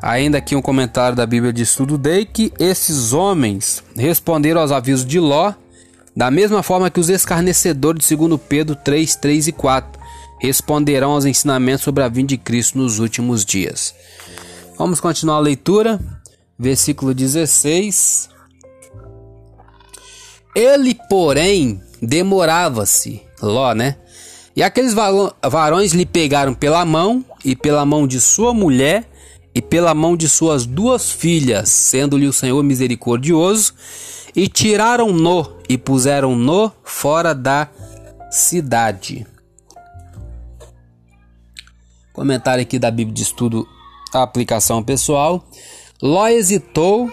Ainda 0.01 0.37
aqui 0.37 0.55
um 0.55 0.61
comentário 0.61 1.15
da 1.15 1.25
Bíblia 1.25 1.53
de 1.53 1.63
Estudo 1.63 1.97
Day 1.97 2.25
que 2.25 2.51
esses 2.59 3.13
homens 3.13 3.83
responderam 3.95 4.61
aos 4.61 4.71
avisos 4.71 5.05
de 5.05 5.19
Ló 5.19 5.53
da 6.15 6.31
mesma 6.31 6.63
forma 6.63 6.89
que 6.89 6.99
os 6.99 7.09
escarnecedores 7.09 8.07
de 8.07 8.15
2 8.15 8.39
Pedro 8.47 8.75
3, 8.75 9.15
3 9.17 9.47
e 9.47 9.51
4 9.51 10.01
responderão 10.39 11.11
aos 11.11 11.25
ensinamentos 11.25 11.83
sobre 11.83 12.03
a 12.03 12.07
vinda 12.07 12.29
de 12.29 12.37
Cristo 12.37 12.77
nos 12.77 12.99
últimos 12.99 13.43
dias. 13.43 13.93
Vamos 14.77 14.99
continuar 14.99 15.37
a 15.37 15.41
leitura, 15.41 15.99
versículo 16.57 17.13
16. 17.13 18.29
Ele, 20.55 20.97
porém, 21.09 21.81
demorava-se, 22.01 23.21
Ló, 23.41 23.73
né? 23.73 23.97
E 24.55 24.63
aqueles 24.63 24.93
varões 24.93 25.91
lhe 25.91 26.05
pegaram 26.05 26.53
pela 26.53 26.85
mão 26.85 27.25
e 27.43 27.57
pela 27.57 27.85
mão 27.85 28.07
de 28.07 28.21
sua 28.21 28.53
mulher 28.53 29.09
e 29.55 29.62
pela 29.62 29.93
mão 29.93 30.17
de 30.17 30.27
suas 30.27 30.65
duas 30.65 31.09
filhas, 31.09 31.69
sendo-lhe 31.69 32.27
o 32.27 32.33
Senhor 32.33 32.62
misericordioso, 32.62 33.74
e 34.35 34.50
tiraram-no 34.50 35.50
e 35.69 35.77
puseram-no 35.77 36.69
fora 36.83 37.33
da 37.33 37.69
cidade. 38.29 39.25
Comentário 42.12 42.62
aqui 42.62 42.77
da 42.77 42.91
Bíblia 42.91 43.15
de 43.15 43.24
Estudo, 43.24 43.65
a 44.13 44.24
aplicação 44.24 44.83
pessoal. 44.83 45.47
Ló 46.01 46.27
hesitou, 46.27 47.09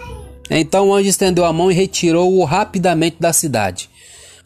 então 0.49 0.89
o 0.89 0.93
anjo 0.93 1.07
estendeu 1.07 1.45
a 1.45 1.53
mão 1.53 1.71
e 1.71 1.73
retirou-o 1.73 2.43
rapidamente 2.43 3.15
da 3.19 3.31
cidade. 3.31 3.89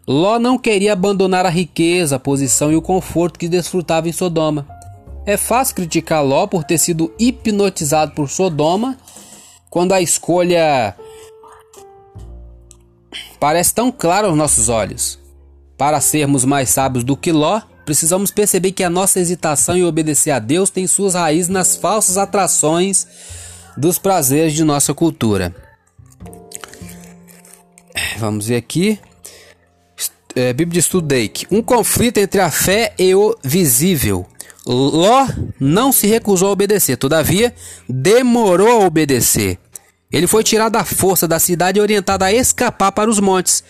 Ló 0.07 0.37
não 0.37 0.57
queria 0.57 0.93
abandonar 0.93 1.47
a 1.47 1.49
riqueza, 1.49 2.15
a 2.15 2.19
posição 2.19 2.71
e 2.71 2.75
o 2.75 2.81
conforto 2.81 3.39
que 3.39 3.49
desfrutava 3.49 4.07
em 4.07 4.13
Sodoma. 4.13 4.76
É 5.27 5.35
fácil 5.35 5.75
criticar 5.75 6.23
Ló 6.23 6.47
por 6.47 6.63
ter 6.63 6.77
sido 6.77 7.13
hipnotizado 7.19 8.13
por 8.13 8.29
Sodoma, 8.29 8.97
quando 9.69 9.91
a 9.91 9.99
escolha 9.99 10.95
parece 13.37 13.73
tão 13.73 13.91
clara 13.91 14.27
aos 14.27 14.37
nossos 14.37 14.69
olhos. 14.69 15.19
Para 15.77 15.99
sermos 15.99 16.45
mais 16.45 16.69
sábios 16.69 17.03
do 17.03 17.17
que 17.17 17.33
Ló, 17.33 17.61
precisamos 17.85 18.31
perceber 18.31 18.71
que 18.71 18.85
a 18.85 18.89
nossa 18.89 19.19
hesitação 19.19 19.75
em 19.75 19.83
obedecer 19.83 20.31
a 20.31 20.39
Deus 20.39 20.69
tem 20.69 20.87
suas 20.87 21.13
raízes 21.13 21.49
nas 21.49 21.75
falsas 21.75 22.17
atrações 22.17 23.05
dos 23.75 23.99
prazeres 23.99 24.53
de 24.53 24.63
nossa 24.63 24.93
cultura. 24.93 25.53
Vamos 28.17 28.47
ver 28.47 28.55
aqui. 28.55 28.97
É, 30.33 30.53
Bíblia 30.53 30.75
de 30.75 30.79
Estudo. 30.79 31.13
Um 31.51 31.61
conflito 31.61 32.17
entre 32.17 32.39
a 32.39 32.49
fé 32.49 32.93
e 32.97 33.13
o 33.13 33.37
visível. 33.43 34.25
Ló 34.67 35.25
não 35.57 35.93
se 35.93 36.07
recusou 36.07 36.49
a 36.49 36.51
obedecer, 36.51 36.97
todavia, 36.97 37.53
demorou 37.87 38.81
a 38.81 38.85
obedecer. 38.85 39.57
Ele 40.11 40.27
foi 40.27 40.43
tirado 40.43 40.75
à 40.75 40.83
força 40.83 41.27
da 41.27 41.39
cidade 41.39 41.79
e 41.79 41.81
orientado 41.81 42.25
a 42.25 42.33
escapar 42.33 42.91
para 42.91 43.09
os 43.09 43.19
montes. 43.19 43.63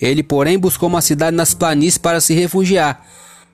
Ele, 0.00 0.22
porém, 0.22 0.58
buscou 0.58 0.88
uma 0.88 1.00
cidade 1.00 1.36
nas 1.36 1.54
planícies 1.54 1.98
para 1.98 2.20
se 2.20 2.34
refugiar. 2.34 3.04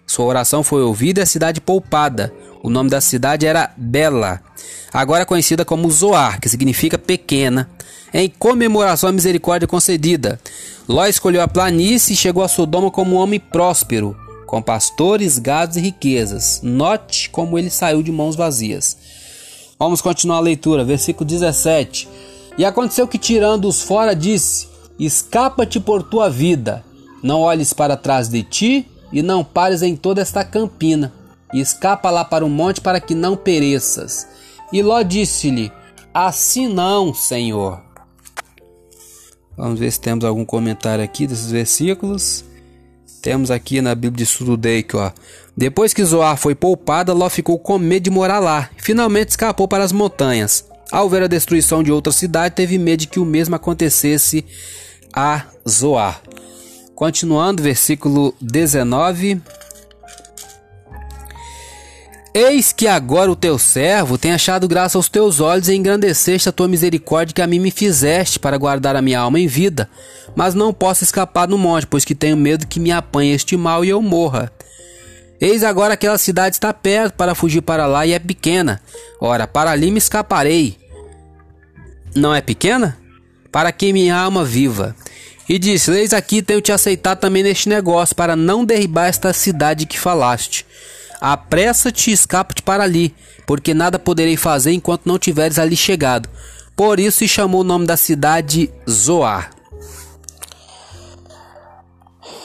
Sua 0.07 0.27
oração 0.27 0.63
foi 0.63 0.83
ouvida 0.83 1.21
e 1.21 1.23
a 1.23 1.27
cidade 1.27 1.61
poupada. 1.61 2.33
O 2.63 2.69
nome 2.69 2.91
da 2.91 3.01
cidade 3.01 3.47
era 3.47 3.73
Bela, 3.77 4.41
agora 4.93 5.25
conhecida 5.25 5.65
como 5.65 5.91
Zoar, 5.91 6.39
que 6.39 6.49
significa 6.49 6.99
pequena, 6.99 7.71
em 8.13 8.29
comemoração 8.29 9.09
à 9.09 9.13
misericórdia 9.13 9.67
concedida. 9.67 10.39
Ló 10.87 11.07
escolheu 11.07 11.41
a 11.41 11.49
planície 11.49 12.13
e 12.13 12.17
chegou 12.17 12.43
a 12.43 12.49
Sodoma 12.49 12.91
como 12.91 13.17
um 13.17 13.19
homem 13.19 13.41
próspero 13.41 14.15
com 14.51 14.61
pastores, 14.61 15.39
gados 15.39 15.77
e 15.77 15.81
riquezas. 15.81 16.61
Note 16.61 17.31
como 17.31 17.57
ele 17.57 17.71
saiu 17.71 18.03
de 18.03 18.11
mãos 18.11 18.35
vazias. 18.35 18.97
Vamos 19.79 20.03
continuar 20.03 20.39
a 20.39 20.41
leitura, 20.41 20.85
versículo 20.85 21.25
17. 21.25 22.09
E 22.59 22.65
aconteceu 22.65 23.07
que, 23.07 23.17
tirando-os 23.17 23.81
fora, 23.81 24.13
disse: 24.13 24.67
Escapa-te 24.99 25.79
por 25.79 26.03
tua 26.03 26.29
vida, 26.29 26.85
não 27.23 27.43
olhes 27.43 27.73
para 27.73 27.97
trás 27.97 28.29
de 28.29 28.43
ti 28.43 28.89
e 29.13 29.23
não 29.23 29.45
pares 29.45 29.83
em 29.83 29.95
toda 29.95 30.21
esta 30.21 30.45
campina, 30.45 31.13
e 31.55 31.61
escapa 31.61 32.11
lá 32.11 32.25
para 32.25 32.45
o 32.45 32.51
monte 32.51 32.81
para 32.81 33.01
que 33.01 33.15
não 33.15 33.37
pereças. 33.37 34.27
E 34.73 34.83
Ló 34.83 35.01
disse-lhe: 35.03 35.71
Assim 36.13 36.67
não, 36.67 37.15
Senhor. 37.15 37.81
Vamos 39.57 39.79
ver 39.79 39.93
se 39.93 40.01
temos 40.01 40.25
algum 40.25 40.45
comentário 40.45 41.05
aqui 41.05 41.25
desses 41.25 41.53
versículos. 41.53 42.50
Temos 43.23 43.51
aqui 43.51 43.81
na 43.83 43.95
Bíblia 43.95 44.25
de 44.25 44.27
Surudeic, 44.27 44.97
ó. 44.97 45.13
Depois 45.57 45.93
que 45.93 46.05
Zoar 46.05 46.37
foi 46.37 46.55
poupada, 46.55 47.13
Ló 47.13 47.29
ficou 47.29 47.59
com 47.59 47.79
medo 47.79 48.05
de 48.05 48.11
morar 48.11 48.39
lá. 48.39 48.71
Finalmente 48.79 49.31
escapou 49.31 49.69
para 49.69 49.85
as 49.85 49.93
montanhas. 49.93 50.65
Ao 50.91 51.09
ver 51.09 51.23
a 51.23 51.27
destruição 51.27 51.83
de 51.83 51.93
outra 51.93 52.13
cidade, 52.13 52.55
teve 52.55 52.79
medo 52.79 53.01
de 53.01 53.07
que 53.07 53.21
o 53.21 53.25
mesmo 53.25 53.55
acontecesse 53.55 54.45
a 55.13 55.45
Zoar. 55.69 56.23
Continuando, 56.95 57.63
versículo 57.63 58.35
19. 58.41 59.41
Eis 62.33 62.73
que 62.73 62.87
agora 62.87 63.31
o 63.31 63.35
teu 63.35 63.59
servo 63.59 64.17
tem 64.17 64.33
achado 64.33 64.69
graça 64.69 64.97
aos 64.97 65.09
teus 65.09 65.41
olhos 65.41 65.69
e 65.69 65.75
engrandeceste 65.75 66.49
a 66.49 66.53
tua 66.53 66.69
misericórdia 66.69 67.35
que 67.35 67.43
a 67.43 67.47
mim 67.47 67.59
me 67.59 67.73
fizeste 67.73 68.39
para 68.39 68.57
guardar 68.57 68.95
a 68.95 69.03
minha 69.03 69.19
alma 69.19 69.41
em 69.41 69.49
vida, 69.49 69.91
mas 70.37 70.55
não 70.55 70.73
posso 70.73 71.03
escapar 71.03 71.49
no 71.49 71.59
monte, 71.59 71.89
pois 71.89 72.05
que 72.05 72.15
tenho 72.15 72.37
medo 72.37 72.69
que 72.69 72.79
me 72.79 72.93
apanhe 72.93 73.33
este 73.33 73.57
mal 73.57 73.85
e 73.85 73.89
eu 73.89 74.01
morra. 74.01 74.53
Eis 75.41 75.65
agora 75.65 75.95
aquela 75.95 76.19
cidade 76.19 76.55
está 76.55 76.73
perto 76.73 77.15
para 77.15 77.35
fugir 77.35 77.63
para 77.63 77.87
lá 77.87 78.07
e 78.07 78.13
é 78.13 78.19
pequena. 78.19 78.81
Ora, 79.21 79.47
para 79.47 79.73
ali 79.73 79.91
me 79.91 79.99
escaparei. 79.99 80.79
Não 82.15 82.33
é 82.33 82.41
pequena? 82.41 82.97
Para 83.51 83.73
que 83.73 83.93
minha 83.93 84.17
alma 84.17 84.45
viva. 84.45 84.95
E 85.49 85.59
disse: 85.59 85.91
Eis 85.91 86.13
aqui 86.13 86.43
tenho 86.43 86.61
te 86.61 86.71
aceitado 86.71 87.19
também 87.19 87.43
neste 87.43 87.69
negócio, 87.69 88.15
para 88.15 88.37
não 88.37 88.65
derribar 88.65 89.09
esta 89.09 89.33
cidade 89.33 89.87
que 89.87 89.99
falaste. 89.99 90.65
Apressa-te 91.21 92.11
e 92.11 92.15
escapa-te 92.15 92.63
para 92.63 92.83
ali, 92.83 93.15
porque 93.47 93.75
nada 93.75 93.99
poderei 93.99 94.37
fazer 94.37 94.73
enquanto 94.73 95.07
não 95.07 95.19
tiveres 95.19 95.59
ali 95.59 95.77
chegado. 95.77 96.29
Por 96.75 96.99
isso 96.99 97.19
se 97.19 97.29
chamou 97.29 97.61
o 97.61 97.65
nome 97.65 97.87
da 97.87 97.97
cidade 97.97 98.71
Zoar. 98.89 99.51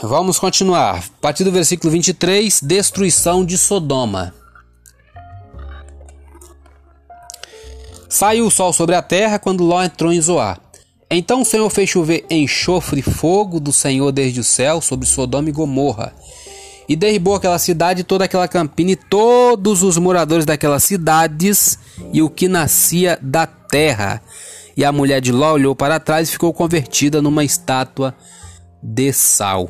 Vamos 0.03 0.37
continuar. 0.37 0.97
A 0.97 1.21
partir 1.21 1.43
do 1.43 1.51
versículo 1.51 1.89
23, 1.91 2.61
destruição 2.61 3.45
de 3.45 3.57
Sodoma. 3.57 4.33
Saiu 8.09 8.45
o 8.45 8.51
sol 8.51 8.71
sobre 8.71 8.95
a 8.95 9.01
terra 9.01 9.39
quando 9.39 9.63
Ló 9.63 9.81
entrou 9.83 10.11
em 10.11 10.21
Zoar. 10.21 10.59
Então 11.09 11.41
o 11.41 11.45
Senhor 11.45 11.69
fez 11.69 11.89
chover 11.89 12.25
enxofre 12.29 12.99
e 12.99 13.03
fogo 13.03 13.59
do 13.59 13.71
Senhor 13.71 14.11
desde 14.11 14.39
o 14.39 14.43
céu 14.43 14.81
sobre 14.81 15.07
Sodoma 15.07 15.49
e 15.49 15.51
Gomorra. 15.51 16.13
E 16.87 16.95
derribou 16.95 17.35
aquela 17.35 17.57
cidade, 17.57 18.03
toda 18.03 18.25
aquela 18.25 18.47
campina 18.47 18.91
e 18.91 18.95
todos 18.95 19.81
os 19.81 19.97
moradores 19.97 20.45
daquelas 20.45 20.83
cidades 20.83 21.79
e 22.13 22.21
o 22.21 22.29
que 22.29 22.47
nascia 22.47 23.17
da 23.21 23.47
terra. 23.47 24.21
E 24.77 24.83
a 24.83 24.91
mulher 24.91 25.21
de 25.21 25.31
Ló 25.31 25.53
olhou 25.53 25.75
para 25.75 25.99
trás 25.99 26.29
e 26.29 26.31
ficou 26.33 26.53
convertida 26.53 27.21
numa 27.21 27.43
estátua 27.43 28.15
de 28.83 29.11
sal. 29.11 29.69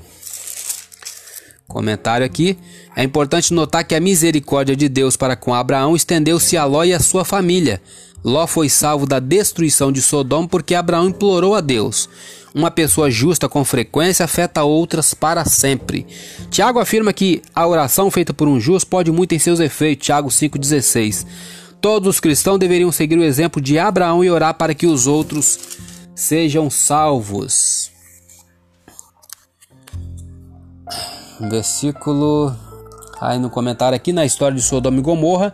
Comentário 1.67 2.25
aqui. 2.25 2.57
É 2.95 3.03
importante 3.03 3.53
notar 3.53 3.83
que 3.83 3.95
a 3.95 3.99
misericórdia 3.99 4.75
de 4.75 4.87
Deus 4.87 5.17
para 5.17 5.35
com 5.35 5.53
Abraão 5.53 5.95
estendeu-se 5.95 6.55
a 6.57 6.65
Ló 6.65 6.83
e 6.83 6.93
a 6.93 6.99
sua 6.99 7.25
família. 7.25 7.81
Ló 8.23 8.47
foi 8.47 8.69
salvo 8.69 9.05
da 9.05 9.19
destruição 9.19 9.91
de 9.91 10.01
Sodoma 10.01 10.47
porque 10.47 10.73
Abraão 10.73 11.09
implorou 11.09 11.53
a 11.53 11.61
Deus. 11.61 12.09
Uma 12.55 12.71
pessoa 12.71 13.11
justa 13.11 13.49
com 13.49 13.65
frequência 13.65 14.23
afeta 14.23 14.63
outras 14.63 15.13
para 15.13 15.43
sempre. 15.43 16.07
Tiago 16.49 16.79
afirma 16.79 17.11
que 17.11 17.41
a 17.53 17.67
oração 17.67 18.09
feita 18.09 18.33
por 18.33 18.47
um 18.47 18.61
justo 18.61 18.87
pode 18.87 19.11
muito 19.11 19.35
em 19.35 19.39
seus 19.39 19.59
efeitos. 19.59 20.05
Tiago 20.05 20.29
5,16. 20.29 21.27
Todos 21.81 22.07
os 22.07 22.19
cristãos 22.21 22.57
deveriam 22.57 22.93
seguir 22.93 23.17
o 23.17 23.23
exemplo 23.25 23.61
de 23.61 23.77
Abraão 23.77 24.23
e 24.23 24.29
orar 24.29 24.53
para 24.53 24.73
que 24.73 24.87
os 24.87 25.05
outros 25.05 25.59
sejam 26.15 26.69
salvos. 26.69 27.91
Versículo. 31.41 32.55
Aí 33.19 33.37
no 33.37 33.49
comentário 33.49 33.97
aqui 33.97 34.13
na 34.13 34.25
história 34.25 34.55
de 34.55 34.63
Sodoma 34.63 34.99
e 34.99 35.01
Gomorra, 35.01 35.53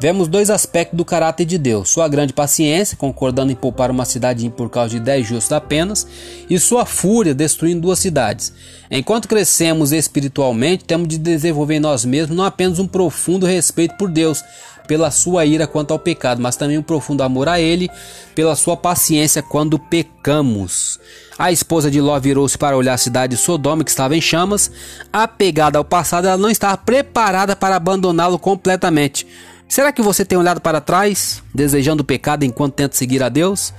vemos 0.00 0.28
dois 0.28 0.48
aspectos 0.48 0.96
do 0.96 1.04
caráter 1.04 1.44
de 1.44 1.58
Deus: 1.58 1.90
sua 1.90 2.08
grande 2.08 2.32
paciência, 2.32 2.96
concordando 2.96 3.52
em 3.52 3.54
poupar 3.54 3.90
uma 3.90 4.06
cidade 4.06 4.48
por 4.50 4.70
causa 4.70 4.90
de 4.90 5.00
dez 5.00 5.26
justos 5.26 5.52
apenas, 5.52 6.06
e 6.48 6.58
sua 6.58 6.86
fúria, 6.86 7.34
destruindo 7.34 7.82
duas 7.82 7.98
cidades. 7.98 8.52
Enquanto 8.90 9.28
crescemos 9.28 9.92
espiritualmente, 9.92 10.84
temos 10.84 11.06
de 11.06 11.18
desenvolver 11.18 11.74
em 11.74 11.80
nós 11.80 12.04
mesmos 12.04 12.36
não 12.36 12.44
apenas 12.44 12.78
um 12.78 12.86
profundo 12.86 13.46
respeito 13.46 13.96
por 13.96 14.10
Deus, 14.10 14.42
pela 14.88 15.10
sua 15.10 15.44
ira 15.44 15.68
quanto 15.68 15.92
ao 15.92 15.98
pecado, 15.98 16.42
mas 16.42 16.56
também 16.56 16.78
um 16.78 16.82
profundo 16.82 17.22
amor 17.22 17.48
a 17.48 17.60
Ele, 17.60 17.88
pela 18.34 18.56
sua 18.56 18.76
paciência 18.76 19.42
quando 19.42 19.78
pecamos. 19.78 20.98
A 21.38 21.52
esposa 21.52 21.90
de 21.90 22.00
Ló 22.00 22.18
virou-se 22.18 22.58
para 22.58 22.76
olhar 22.76 22.94
a 22.94 22.98
cidade 22.98 23.36
de 23.36 23.40
Sodoma, 23.40 23.84
que 23.84 23.90
estava 23.90 24.16
em 24.16 24.20
chamas. 24.20 24.70
Apegada 25.12 25.78
ao 25.78 25.84
passado, 25.84 26.26
ela 26.26 26.36
não 26.36 26.50
estava 26.50 26.76
preparada 26.76 27.54
para 27.54 27.76
abandoná-lo 27.76 28.38
completamente. 28.38 29.26
Será 29.70 29.92
que 29.92 30.02
você 30.02 30.24
tem 30.24 30.36
olhado 30.36 30.60
para 30.60 30.80
trás, 30.80 31.44
desejando 31.54 32.02
o 32.02 32.04
pecado 32.04 32.44
enquanto 32.44 32.74
tenta 32.74 32.96
seguir 32.96 33.22
a 33.22 33.28
Deus? 33.28 33.72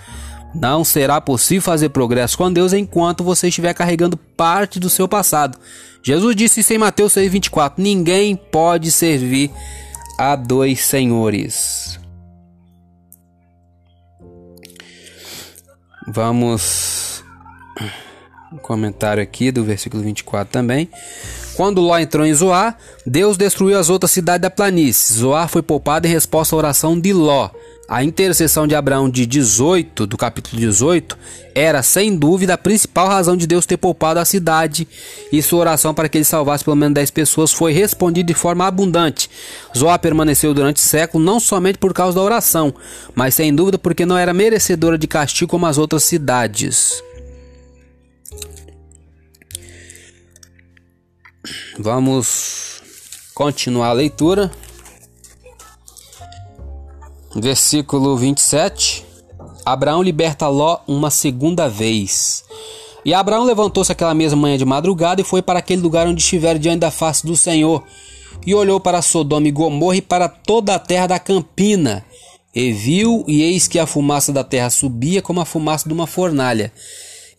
Não 0.55 0.85
será 0.85 1.19
possível 1.19 1.61
fazer 1.61 1.89
progresso 1.89 2.37
com 2.37 2.51
Deus 2.51 2.71
enquanto 2.71 3.25
você 3.25 3.49
estiver 3.49 3.73
carregando 3.73 4.15
parte 4.15 4.79
do 4.79 4.89
seu 4.89 5.05
passado. 5.05 5.59
Jesus 6.01 6.33
disse 6.33 6.61
isso 6.61 6.73
em 6.73 6.77
Mateus 6.77 7.13
6,24: 7.13 7.73
Ninguém 7.77 8.37
pode 8.37 8.89
servir 8.89 9.51
a 10.17 10.33
dois 10.37 10.79
senhores. 10.79 11.99
Vamos 16.07 17.21
um 18.53 18.57
comentário 18.57 19.21
aqui 19.21 19.51
do 19.51 19.65
versículo 19.65 20.01
24 20.01 20.53
também. 20.53 20.89
Quando 21.61 21.79
Ló 21.79 21.95
entrou 21.99 22.25
em 22.25 22.33
Zoar, 22.33 22.75
Deus 23.05 23.37
destruiu 23.37 23.77
as 23.77 23.87
outras 23.87 24.09
cidades 24.09 24.41
da 24.41 24.49
planície. 24.49 25.13
Zoar 25.13 25.47
foi 25.47 25.61
poupado 25.61 26.07
em 26.07 26.09
resposta 26.09 26.55
à 26.55 26.57
oração 26.57 26.99
de 26.99 27.13
Ló. 27.13 27.51
A 27.87 28.03
intercessão 28.03 28.65
de 28.65 28.73
Abraão 28.73 29.07
de 29.07 29.27
18, 29.27 30.07
do 30.07 30.17
capítulo 30.17 30.59
18, 30.59 31.15
era 31.53 31.83
sem 31.83 32.15
dúvida 32.15 32.55
a 32.55 32.57
principal 32.57 33.07
razão 33.07 33.37
de 33.37 33.45
Deus 33.45 33.67
ter 33.67 33.77
poupado 33.77 34.19
a 34.19 34.25
cidade, 34.25 34.87
e 35.31 35.39
sua 35.43 35.59
oração 35.59 35.93
para 35.93 36.09
que 36.09 36.17
ele 36.17 36.25
salvasse 36.25 36.63
pelo 36.63 36.75
menos 36.75 36.95
10 36.95 37.11
pessoas 37.11 37.53
foi 37.53 37.71
respondida 37.73 38.25
de 38.25 38.33
forma 38.33 38.65
abundante. 38.65 39.29
Zoá 39.77 39.99
permaneceu 39.99 40.55
durante 40.55 40.79
séculos 40.79 41.23
não 41.23 41.39
somente 41.39 41.77
por 41.77 41.93
causa 41.93 42.15
da 42.15 42.23
oração, 42.23 42.73
mas 43.13 43.35
sem 43.35 43.53
dúvida 43.53 43.77
porque 43.77 44.03
não 44.03 44.17
era 44.17 44.33
merecedora 44.33 44.97
de 44.97 45.05
castigo 45.05 45.51
como 45.51 45.67
as 45.67 45.77
outras 45.77 46.01
cidades. 46.01 47.03
Vamos 51.79 52.81
continuar 53.33 53.89
a 53.89 53.93
leitura. 53.93 54.51
Versículo 57.35 58.15
27. 58.17 59.05
Abraão 59.65 60.03
liberta 60.03 60.47
Ló 60.47 60.79
uma 60.87 61.09
segunda 61.09 61.67
vez. 61.67 62.43
E 63.03 63.13
Abraão 63.13 63.43
levantou-se 63.43 63.91
aquela 63.91 64.13
mesma 64.13 64.39
manhã 64.39 64.57
de 64.57 64.65
madrugada 64.65 65.21
e 65.21 65.23
foi 65.23 65.41
para 65.41 65.59
aquele 65.59 65.81
lugar 65.81 66.07
onde 66.07 66.21
estiver 66.21 66.57
diante 66.59 66.79
da 66.79 66.91
face 66.91 67.25
do 67.25 67.35
Senhor. 67.35 67.83
E 68.45 68.53
olhou 68.53 68.79
para 68.79 69.01
Sodoma 69.01 69.47
e 69.47 69.51
Gomorra 69.51 69.97
e 69.97 70.01
para 70.01 70.27
toda 70.27 70.75
a 70.75 70.79
terra 70.79 71.07
da 71.07 71.19
campina. 71.19 72.05
E 72.53 72.71
viu, 72.71 73.23
e 73.27 73.41
eis 73.41 73.67
que 73.67 73.79
a 73.79 73.87
fumaça 73.87 74.33
da 74.33 74.43
terra 74.43 74.69
subia 74.69 75.21
como 75.21 75.39
a 75.39 75.45
fumaça 75.45 75.87
de 75.87 75.93
uma 75.93 76.05
fornalha. 76.05 76.71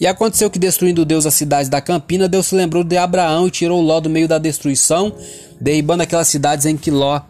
E 0.03 0.07
aconteceu 0.09 0.51
que, 0.51 0.59
destruindo 0.59 1.05
Deus 1.05 1.27
as 1.27 1.35
cidades 1.35 1.69
da 1.69 1.81
campina, 1.81 2.29
Deus 2.29 2.47
se 2.47 2.57
lembrou 2.57 2.83
de 2.83 2.97
Abraão 2.97 3.47
e 3.47 3.53
tirou 3.53 3.81
Ló 3.81 4.01
do 4.01 4.11
meio 4.11 4.27
da 4.27 4.37
destruição, 4.37 5.15
derribando 5.61 6.03
aquelas 6.03 6.27
cidades 6.27 6.67
em 6.67 6.77
que 6.77 6.91
Ló 6.91 7.21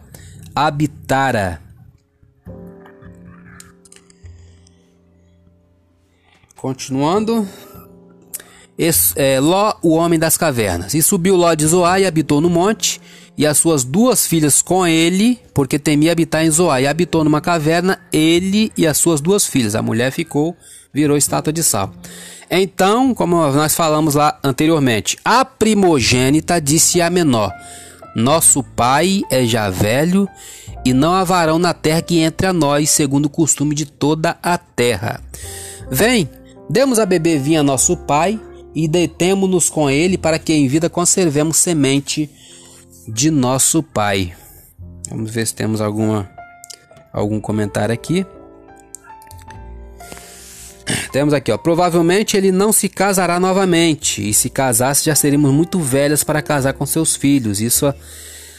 habitara. 0.55 1.61
Continuando. 6.55 7.47
É, 9.15 9.39
Ló, 9.39 9.75
o 9.83 9.91
homem 9.91 10.17
das 10.17 10.35
cavernas. 10.35 10.95
E 10.95 11.03
subiu 11.03 11.35
Ló 11.35 11.53
de 11.53 11.67
Zoar 11.67 12.01
e 12.01 12.07
habitou 12.07 12.41
no 12.41 12.49
monte, 12.49 12.99
e 13.37 13.45
as 13.45 13.59
suas 13.59 13.83
duas 13.83 14.25
filhas 14.25 14.63
com 14.63 14.87
ele, 14.87 15.39
porque 15.53 15.77
temia 15.77 16.11
habitar 16.11 16.43
em 16.43 16.49
Zoar. 16.49 16.81
E 16.81 16.87
habitou 16.87 17.23
numa 17.23 17.39
caverna, 17.39 18.01
ele 18.11 18.71
e 18.75 18.87
as 18.87 18.97
suas 18.97 19.21
duas 19.21 19.45
filhas. 19.45 19.75
A 19.75 19.81
mulher 19.83 20.11
ficou, 20.11 20.57
virou 20.93 21.17
estátua 21.17 21.51
de 21.51 21.63
sal. 21.63 21.91
Então, 22.49 23.13
como 23.13 23.35
nós 23.51 23.75
falamos 23.75 24.15
lá 24.15 24.37
anteriormente, 24.43 25.17
a 25.25 25.43
primogênita 25.43 26.61
disse 26.61 27.01
a 27.01 27.09
menor: 27.09 27.51
Nosso 28.15 28.63
pai 28.63 29.23
é 29.31 29.45
já 29.45 29.69
velho, 29.69 30.27
e 30.85 30.93
não 30.93 31.13
há 31.13 31.23
varão 31.23 31.57
na 31.57 31.73
terra 31.73 32.01
que 32.01 32.19
entre 32.19 32.47
a 32.47 32.53
nós, 32.53 32.89
segundo 32.89 33.25
o 33.25 33.29
costume 33.29 33.73
de 33.73 33.85
toda 33.85 34.37
a 34.43 34.57
terra. 34.57 35.21
Vem, 35.89 36.29
Demos 36.69 36.97
a 36.97 37.05
beber 37.05 37.39
vinho 37.39 37.59
a 37.59 37.63
nosso 37.63 37.95
pai 37.95 38.39
e 38.73 38.87
deitemo-nos 38.87 39.69
com 39.69 39.89
ele 39.89 40.17
para 40.17 40.39
que 40.39 40.53
em 40.53 40.67
vida 40.67 40.89
conservemos 40.89 41.57
semente 41.57 42.29
de 43.07 43.29
nosso 43.29 43.83
pai. 43.83 44.33
Vamos 45.09 45.29
ver 45.29 45.45
se 45.45 45.53
temos 45.53 45.81
alguma 45.81 46.29
algum 47.11 47.39
comentário 47.39 47.93
aqui. 47.93 48.25
Temos 51.13 51.31
aqui, 51.31 51.51
ó. 51.51 51.59
Provavelmente 51.59 52.35
ele 52.35 52.51
não 52.51 52.73
se 52.73 52.89
casará 52.89 53.39
novamente. 53.39 54.27
E 54.27 54.33
se 54.33 54.49
casasse, 54.49 55.05
já 55.05 55.13
seríamos 55.13 55.53
muito 55.53 55.79
velhas 55.79 56.23
para 56.23 56.41
casar 56.41 56.73
com 56.73 56.87
seus 56.87 57.15
filhos. 57.15 57.61
Isso 57.61 57.93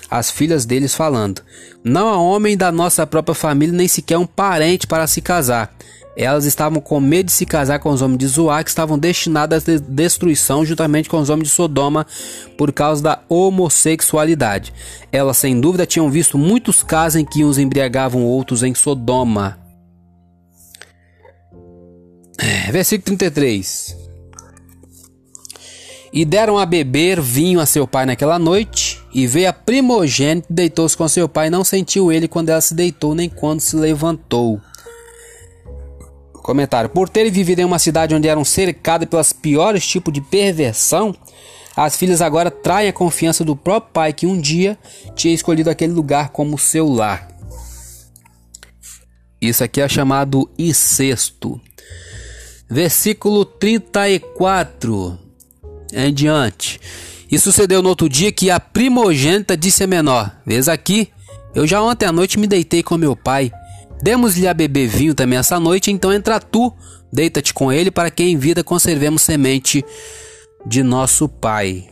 as 0.09 0.31
filhas 0.31 0.65
deles 0.65 0.95
falando. 0.95 1.43
Não 1.83 2.09
há 2.09 2.17
homem 2.17 2.57
da 2.57 2.71
nossa 2.71 3.05
própria 3.05 3.35
família, 3.35 3.77
nem 3.77 3.89
sequer 3.89 4.19
um 4.19 4.27
parente 4.27 4.87
para 4.87 5.05
se 5.09 5.21
casar. 5.21 5.75
Elas 6.17 6.45
estavam 6.45 6.81
com 6.81 7.01
medo 7.01 7.27
de 7.27 7.33
se 7.33 7.45
casar 7.45 7.81
com 7.81 7.91
os 7.91 8.01
homens 8.01 8.19
de 8.19 8.29
Zoar, 8.29 8.63
que 8.63 8.71
estavam 8.71 8.97
destinados 8.97 9.69
à 9.69 9.73
destruição 9.89 10.65
juntamente 10.65 11.09
com 11.09 11.19
os 11.19 11.31
homens 11.31 11.49
de 11.49 11.55
Sodoma 11.57 12.07
por 12.57 12.73
causa 12.73 13.03
da 13.03 13.21
homossexualidade. 13.29 14.73
Elas, 15.11 15.39
sem 15.39 15.61
dúvida, 15.61 15.87
tinham 15.87 16.09
visto 16.09 16.39
muitos 16.39 16.85
casos 16.85 17.21
em 17.21 17.25
que 17.25 17.45
uns 17.45 17.59
embriagavam 17.59 18.23
outros 18.23 18.63
em 18.63 18.73
Sodoma. 18.77 19.64
Versículo 22.71 23.17
33. 23.17 23.97
E 26.13 26.25
deram 26.25 26.59
a 26.59 26.65
beber 26.65 27.21
vinho 27.21 27.59
a 27.59 27.67
seu 27.67 27.89
pai 27.89 28.07
naquela 28.07 28.39
noite, 28.39 29.01
e 29.13 29.27
veio 29.27 29.49
a 29.49 29.53
primogênita 29.53 30.47
deitou-se 30.49 30.97
com 30.97 31.09
seu 31.09 31.29
pai, 31.29 31.51
não 31.51 31.65
sentiu 31.65 32.13
ele 32.13 32.29
quando 32.29 32.51
ela 32.51 32.61
se 32.61 32.75
deitou, 32.75 33.15
nem 33.15 33.29
quando 33.29 33.61
se 33.61 33.75
levantou. 33.75 34.61
Comentário: 36.35 36.91
Por 36.91 37.09
terem 37.09 37.33
vivido 37.33 37.61
em 37.61 37.65
uma 37.65 37.79
cidade 37.79 38.15
onde 38.15 38.29
eram 38.29 38.45
cercadas 38.45 39.09
pelos 39.09 39.33
piores 39.33 39.87
tipos 39.87 40.13
de 40.13 40.21
perversão, 40.21 41.17
as 41.77 41.97
filhas 41.97 42.21
agora 42.21 42.51
traem 42.51 42.89
a 42.89 42.93
confiança 42.93 43.45
do 43.45 43.57
próprio 43.57 43.93
pai 43.93 44.13
que 44.13 44.27
um 44.27 44.41
dia 44.41 44.79
tinha 45.17 45.35
escolhido 45.35 45.71
aquele 45.71 45.93
lugar 45.93 46.29
como 46.29 46.59
seu 46.59 46.89
lar. 46.89 47.29
Isso 49.41 49.65
aqui 49.65 49.81
é 49.81 49.89
chamado 49.89 50.49
incesto. 50.57 51.61
Versículo 52.75 53.45
34 53.45 55.19
em 55.93 56.13
diante. 56.13 56.81
E 57.31 57.39
sucedeu 57.39 57.81
no 57.81 57.89
outro 57.89 58.09
dia 58.09 58.33
que 58.33 58.51
a 58.51 58.59
primogênita 58.59 59.57
disse 59.57 59.85
a 59.85 59.87
menor: 59.87 60.31
Vês 60.45 60.69
aqui, 60.69 61.09
eu 61.55 61.67
já 61.67 61.81
ontem 61.81 62.07
à 62.07 62.13
noite 62.13 62.39
me 62.39 62.47
deitei 62.47 62.83
com 62.83 62.99
meu 62.99 63.15
pai 63.17 63.53
Demos-lhe 64.05 64.47
a 64.47 64.53
beber 64.53 64.87
vinho 64.87 65.15
também 65.15 65.39
essa 65.39 65.59
noite, 65.59 65.91
então 65.91 66.13
entra 66.13 66.39
tu, 66.39 66.71
deita-te 67.11 67.55
com 67.55 67.73
ele, 67.73 67.91
para 67.91 68.11
que 68.11 68.23
em 68.23 68.37
vida 68.37 68.63
conservemos 68.63 69.23
semente 69.23 69.83
de 70.67 70.83
nosso 70.83 71.27
pai. 71.27 71.89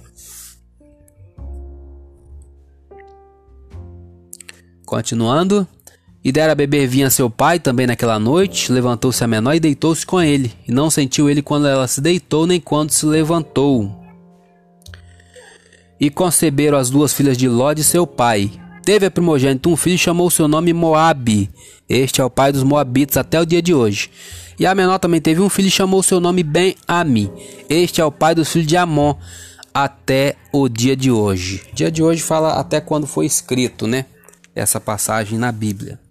Continuando. 4.84 5.66
E 6.24 6.30
dera 6.30 6.54
beber 6.54 6.86
vinho 6.86 7.06
a 7.06 7.10
seu 7.10 7.28
pai 7.28 7.58
também 7.58 7.86
naquela 7.86 8.18
noite. 8.18 8.70
Levantou-se 8.70 9.22
a 9.24 9.26
menor 9.26 9.54
e 9.54 9.60
deitou-se 9.60 10.06
com 10.06 10.20
ele. 10.20 10.52
E 10.68 10.70
não 10.70 10.88
sentiu 10.88 11.28
ele 11.28 11.42
quando 11.42 11.66
ela 11.66 11.88
se 11.88 12.00
deitou, 12.00 12.46
nem 12.46 12.60
quando 12.60 12.92
se 12.92 13.04
levantou. 13.04 14.00
E 15.98 16.10
conceberam 16.10 16.78
as 16.78 16.90
duas 16.90 17.12
filhas 17.12 17.36
de 17.36 17.48
Ló 17.48 17.72
de 17.72 17.82
seu 17.82 18.06
pai. 18.06 18.52
Teve 18.84 19.06
a 19.06 19.10
primogênita 19.10 19.68
um 19.68 19.76
filho 19.76 19.94
e 19.94 19.98
chamou 19.98 20.30
seu 20.30 20.46
nome 20.46 20.72
Moabe. 20.72 21.50
Este 21.88 22.20
é 22.20 22.24
o 22.24 22.30
pai 22.30 22.52
dos 22.52 22.62
Moabitas 22.62 23.16
até 23.16 23.40
o 23.40 23.46
dia 23.46 23.62
de 23.62 23.74
hoje. 23.74 24.10
E 24.58 24.66
a 24.66 24.74
menor 24.74 24.98
também 24.98 25.20
teve 25.20 25.40
um 25.40 25.48
filho 25.48 25.68
e 25.68 25.72
chamou 25.72 26.02
seu 26.02 26.20
nome 26.20 26.42
Ben-Ami. 26.42 27.30
Este 27.68 28.00
é 28.00 28.04
o 28.04 28.12
pai 28.12 28.34
dos 28.34 28.50
filhos 28.50 28.66
de 28.66 28.76
Amon 28.76 29.14
até 29.72 30.36
o 30.52 30.68
dia 30.68 30.96
de 30.96 31.10
hoje. 31.10 31.62
Dia 31.72 31.90
de 31.90 32.02
hoje 32.02 32.22
fala 32.22 32.54
até 32.54 32.80
quando 32.80 33.06
foi 33.06 33.26
escrito, 33.26 33.86
né? 33.86 34.04
Essa 34.54 34.80
passagem 34.80 35.38
na 35.38 35.50
Bíblia. 35.50 36.01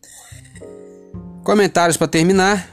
Comentários 1.52 1.98
para 1.98 2.08
terminar. 2.08 2.66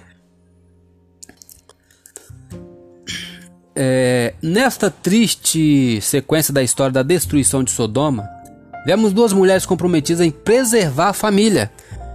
É, 3.75 4.35
nesta 4.41 4.89
triste 4.89 6.01
sequência 6.01 6.55
da 6.55 6.63
história 6.63 6.93
da 6.93 7.03
destruição 7.03 7.65
de 7.65 7.73
Sodoma, 7.73 8.31
vemos 8.87 9.13
duas 9.13 9.33
mulheres 9.33 9.67
comprometidas 9.67 10.25
em 10.25 10.31
preservar 10.31 11.09
a 11.09 11.13
família. 11.13 11.73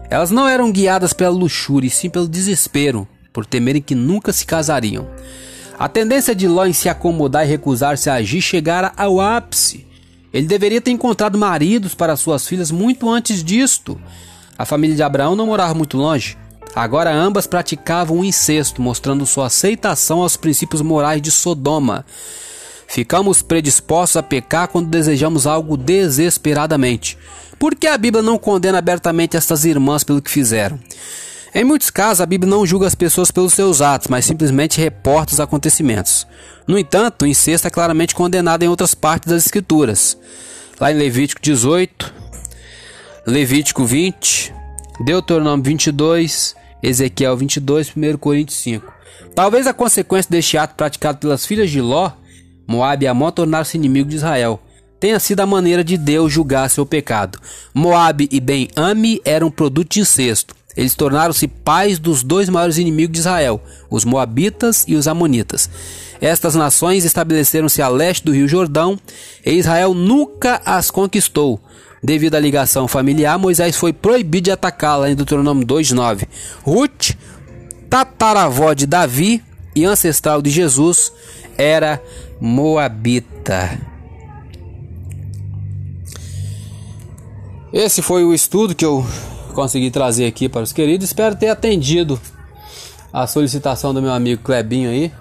Elas 0.09 0.31
não 0.31 0.47
eram 0.47 0.71
guiadas 0.71 1.11
pela 1.11 1.35
luxúria, 1.35 1.89
e 1.89 1.91
sim 1.91 2.09
pelo 2.09 2.29
desespero, 2.29 3.05
por 3.33 3.45
temerem 3.45 3.81
que 3.81 3.93
nunca 3.93 4.31
se 4.31 4.45
casariam. 4.45 5.05
A 5.77 5.89
tendência 5.89 6.33
de 6.33 6.47
Ló 6.47 6.65
em 6.65 6.71
se 6.71 6.87
acomodar 6.87 7.45
e 7.45 7.49
recusar-se 7.49 8.09
a 8.09 8.13
agir 8.13 8.41
chegara 8.41 8.93
ao 8.95 9.19
ápice. 9.19 9.85
Ele 10.31 10.47
deveria 10.47 10.79
ter 10.79 10.91
encontrado 10.91 11.37
maridos 11.37 11.93
para 11.93 12.15
suas 12.15 12.47
filhas 12.47 12.71
muito 12.71 13.09
antes 13.09 13.43
disto. 13.43 13.99
A 14.57 14.63
família 14.63 14.95
de 14.95 15.03
Abraão 15.03 15.35
não 15.35 15.47
morava 15.47 15.73
muito 15.73 15.97
longe. 15.97 16.37
Agora 16.75 17.13
ambas 17.13 17.45
praticavam 17.45 18.19
o 18.19 18.25
incesto, 18.25 18.81
mostrando 18.81 19.25
sua 19.25 19.47
aceitação 19.47 20.21
aos 20.21 20.35
princípios 20.35 20.81
morais 20.81 21.21
de 21.21 21.29
Sodoma. 21.29 22.05
Ficamos 22.87 23.41
predispostos 23.41 24.17
a 24.17 24.23
pecar 24.23 24.67
quando 24.67 24.89
desejamos 24.89 25.45
algo 25.45 25.77
desesperadamente. 25.77 27.17
Por 27.59 27.75
que 27.75 27.87
a 27.87 27.97
Bíblia 27.97 28.23
não 28.23 28.39
condena 28.39 28.79
abertamente 28.79 29.37
estas 29.37 29.65
irmãs 29.65 30.03
pelo 30.03 30.21
que 30.21 30.31
fizeram? 30.31 30.79
Em 31.55 31.63
muitos 31.63 31.91
casos, 31.91 32.21
a 32.21 32.25
Bíblia 32.25 32.49
não 32.49 32.65
julga 32.65 32.87
as 32.87 32.95
pessoas 32.95 33.29
pelos 33.29 33.53
seus 33.53 33.79
atos, 33.79 34.07
mas 34.07 34.25
simplesmente 34.25 34.81
reporta 34.81 35.33
os 35.33 35.39
acontecimentos. 35.39 36.25
No 36.67 36.79
entanto, 36.79 37.21
o 37.21 37.27
incesto 37.27 37.67
é 37.67 37.69
claramente 37.69 38.15
condenado 38.15 38.63
em 38.63 38.67
outras 38.67 38.95
partes 38.95 39.31
das 39.31 39.45
Escrituras. 39.45 40.17
Lá 40.79 40.91
em 40.91 40.95
Levítico 40.95 41.39
18, 41.39 42.13
Levítico 43.27 43.85
20, 43.85 44.53
Deuteronômio 45.05 45.63
22, 45.63 46.55
Ezequiel 46.83 47.37
22, 47.37 47.93
1 47.95 48.17
Coríntios 48.17 48.59
5. 48.59 48.91
Talvez 49.33 49.65
a 49.65 49.73
consequência 49.73 50.29
deste 50.29 50.57
ato 50.57 50.75
praticado 50.75 51.17
pelas 51.17 51.45
filhas 51.45 51.71
de 51.71 51.79
Ló, 51.79 52.11
Moab 52.67 53.03
e 53.03 53.07
Amon 53.07 53.31
tornaram-se 53.31 53.77
inimigos 53.77 54.09
de 54.09 54.17
Israel. 54.17 54.59
Tenha 54.99 55.19
sido 55.19 55.39
a 55.39 55.45
maneira 55.45 55.83
de 55.83 55.97
Deus 55.97 56.31
julgar 56.31 56.69
seu 56.69 56.85
pecado. 56.85 57.39
Moab 57.73 58.27
e 58.29 58.39
Ben-Ami 58.39 59.21
eram 59.23 59.49
produto 59.49 59.93
de 59.93 60.01
incesto. 60.01 60.53
Eles 60.75 60.95
tornaram-se 60.95 61.47
pais 61.47 61.99
dos 61.99 62.23
dois 62.23 62.49
maiores 62.49 62.77
inimigos 62.77 63.13
de 63.13 63.19
Israel, 63.19 63.61
os 63.89 64.03
Moabitas 64.03 64.85
e 64.87 64.95
os 64.95 65.07
Amonitas. 65.07 65.69
Estas 66.19 66.55
nações 66.55 67.05
estabeleceram-se 67.05 67.81
a 67.81 67.87
leste 67.87 68.23
do 68.23 68.33
Rio 68.33 68.47
Jordão 68.47 68.99
e 69.45 69.51
Israel 69.51 69.93
nunca 69.93 70.61
as 70.65 70.89
conquistou. 70.89 71.61
Devido 72.03 72.35
à 72.35 72.39
ligação 72.39 72.85
familiar, 72.85 73.39
Moisés 73.39 73.77
foi 73.77 73.93
proibido 73.93 74.45
de 74.45 74.51
atacá-la 74.51 75.09
em 75.09 75.15
Deuteronômio 75.15 75.65
2:9. 75.65 76.27
Ruth, 76.61 77.11
tataravó 77.89 78.73
de 78.73 78.85
Davi 78.85 79.41
e 79.73 79.85
ancestral 79.85 80.41
de 80.41 80.49
Jesus, 80.49 81.13
era 81.57 82.01
moabita. 82.41 83.79
Esse 87.71 88.01
foi 88.01 88.23
o 88.25 88.33
estudo 88.33 88.75
que 88.75 88.85
eu 88.85 89.05
consegui 89.53 89.89
trazer 89.89 90.25
aqui 90.25 90.49
para 90.49 90.61
os 90.61 90.73
queridos. 90.73 91.07
Espero 91.07 91.35
ter 91.35 91.47
atendido 91.47 92.19
a 93.13 93.25
solicitação 93.25 93.93
do 93.93 94.01
meu 94.01 94.11
amigo 94.11 94.43
Clebinho 94.43 94.89
aí. 94.89 95.11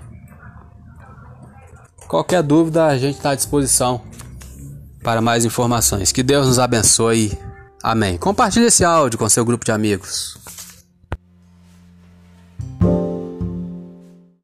Qualquer 2.08 2.42
dúvida, 2.42 2.86
a 2.86 2.98
gente 2.98 3.16
está 3.16 3.30
à 3.30 3.34
disposição 3.34 4.02
para 5.02 5.20
mais 5.20 5.44
informações. 5.44 6.12
Que 6.12 6.22
Deus 6.22 6.46
nos 6.46 6.58
abençoe. 6.58 7.36
Amém. 7.82 8.16
Compartilhe 8.16 8.66
esse 8.66 8.84
áudio 8.84 9.18
com 9.18 9.28
seu 9.28 9.44
grupo 9.44 9.64
de 9.64 9.72
amigos. 9.72 10.38